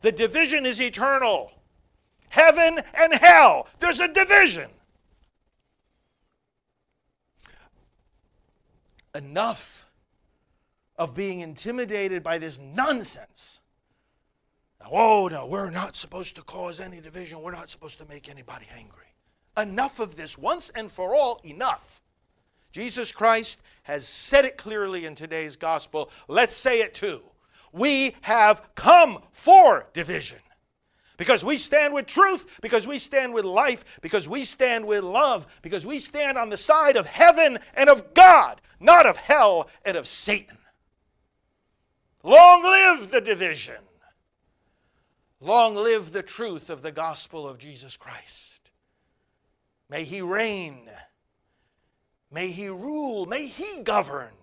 The 0.01 0.13
division 0.13 0.65
is 0.65 0.81
eternal. 0.81 1.53
Heaven 2.29 2.81
and 2.99 3.15
hell. 3.15 3.69
There's 3.79 4.01
a 4.01 4.13
division. 4.13 4.71
Enough 9.15 9.87
of 10.97 11.15
being 11.15 11.41
intimidated 11.41 12.23
by 12.23 12.39
this 12.39 12.59
nonsense. 12.59 13.61
Now, 14.81 14.89
oh, 14.93 15.29
no, 15.29 15.47
we're 15.47 15.71
not 15.71 15.97
supposed 15.97 16.37
to 16.37 16.43
cause 16.43 16.81
any 16.81 17.01
division. 17.01 17.41
We're 17.41 17.53
not 17.53 17.71
supposed 17.71 17.99
to 18.01 18.09
make 18.09 18.29
anybody 18.29 18.67
angry. 18.77 19.07
Enough 19.57 20.01
of 20.01 20.17
this 20.17 20.37
once 20.37 20.71
and 20.71 20.91
for 20.91 21.15
all, 21.15 21.41
enough. 21.45 22.01
Jesus 22.71 23.13
Christ 23.13 23.63
has 23.85 24.07
said 24.07 24.45
it 24.45 24.57
clearly 24.57 25.05
in 25.05 25.15
today's 25.15 25.57
gospel. 25.57 26.11
Let's 26.29 26.55
say 26.55 26.81
it 26.81 26.95
too. 26.95 27.23
We 27.73 28.15
have 28.23 28.75
come 28.75 29.23
for 29.33 29.89
division. 29.93 30.39
Because 31.19 31.45
we 31.45 31.59
stand 31.59 31.93
with 31.93 32.07
truth, 32.07 32.47
because 32.63 32.87
we 32.87 32.99
stand 32.99 33.35
with 33.35 33.45
life, 33.45 33.85
because 34.01 34.29
we 34.29 34.45
stand 34.45 34.87
with 34.87 35.03
love, 35.03 35.47
because 35.63 35.85
we 35.85 35.99
stand 35.99 36.39
on 36.39 36.49
the 36.49 36.57
side 36.57 36.97
of 36.97 37.07
heaven 37.07 37.59
and 37.75 37.91
of 37.91 38.15
God, 38.15 38.61
not 38.81 39.05
of 39.05 39.17
hell 39.17 39.69
and 39.85 39.97
of 39.97 40.07
Satan. 40.07 40.57
Long 42.23 42.63
live 42.63 43.11
the 43.11 43.21
division. 43.21 43.83
Long 45.41 45.75
live 45.75 46.13
the 46.13 46.23
truth 46.23 46.71
of 46.71 46.83
the 46.83 46.93
gospel 46.93 47.49
of 47.49 47.59
Jesus 47.59 47.97
Christ. 47.97 48.71
May 49.91 50.05
he 50.05 50.21
reign. 50.21 50.89
May 52.31 52.51
he 52.51 52.69
rule. 52.69 53.27
May 53.27 53.47
he 53.47 53.83
govern. 53.83 54.35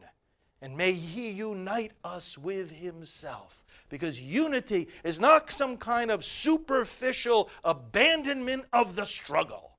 And 0.62 0.76
may 0.76 0.92
he 0.92 1.30
unite 1.30 1.92
us 2.04 2.38
with 2.38 2.72
himself. 2.72 3.65
Because 3.90 4.20
unity 4.20 4.88
is 5.04 5.20
not 5.20 5.52
some 5.52 5.78
kind 5.78 6.10
of 6.10 6.26
superficial 6.26 7.50
abandonment 7.64 8.66
of 8.74 8.96
the 8.96 9.06
struggle, 9.06 9.72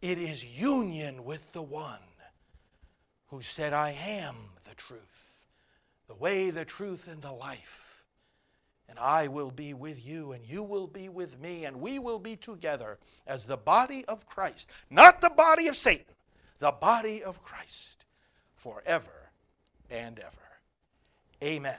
it 0.00 0.18
is 0.18 0.60
union 0.60 1.24
with 1.24 1.52
the 1.52 1.62
one 1.62 1.98
who 3.28 3.40
said, 3.40 3.72
I 3.72 3.90
am 3.90 4.36
the 4.68 4.74
truth 4.74 5.32
the 6.12 6.18
way, 6.18 6.50
the 6.50 6.64
truth, 6.64 7.08
and 7.08 7.22
the 7.22 7.32
life. 7.32 8.04
And 8.86 8.98
I 8.98 9.28
will 9.28 9.50
be 9.50 9.72
with 9.72 10.06
you, 10.06 10.32
and 10.32 10.44
you 10.44 10.62
will 10.62 10.86
be 10.86 11.08
with 11.08 11.40
me, 11.40 11.64
and 11.64 11.80
we 11.80 11.98
will 11.98 12.18
be 12.18 12.36
together 12.36 12.98
as 13.26 13.46
the 13.46 13.56
body 13.56 14.04
of 14.04 14.26
Christ, 14.26 14.68
not 14.90 15.22
the 15.22 15.30
body 15.30 15.68
of 15.68 15.76
Satan, 15.76 16.14
the 16.58 16.70
body 16.70 17.22
of 17.22 17.42
Christ, 17.42 18.04
forever 18.54 19.30
and 19.90 20.18
ever. 20.18 20.28
Amen. 21.42 21.78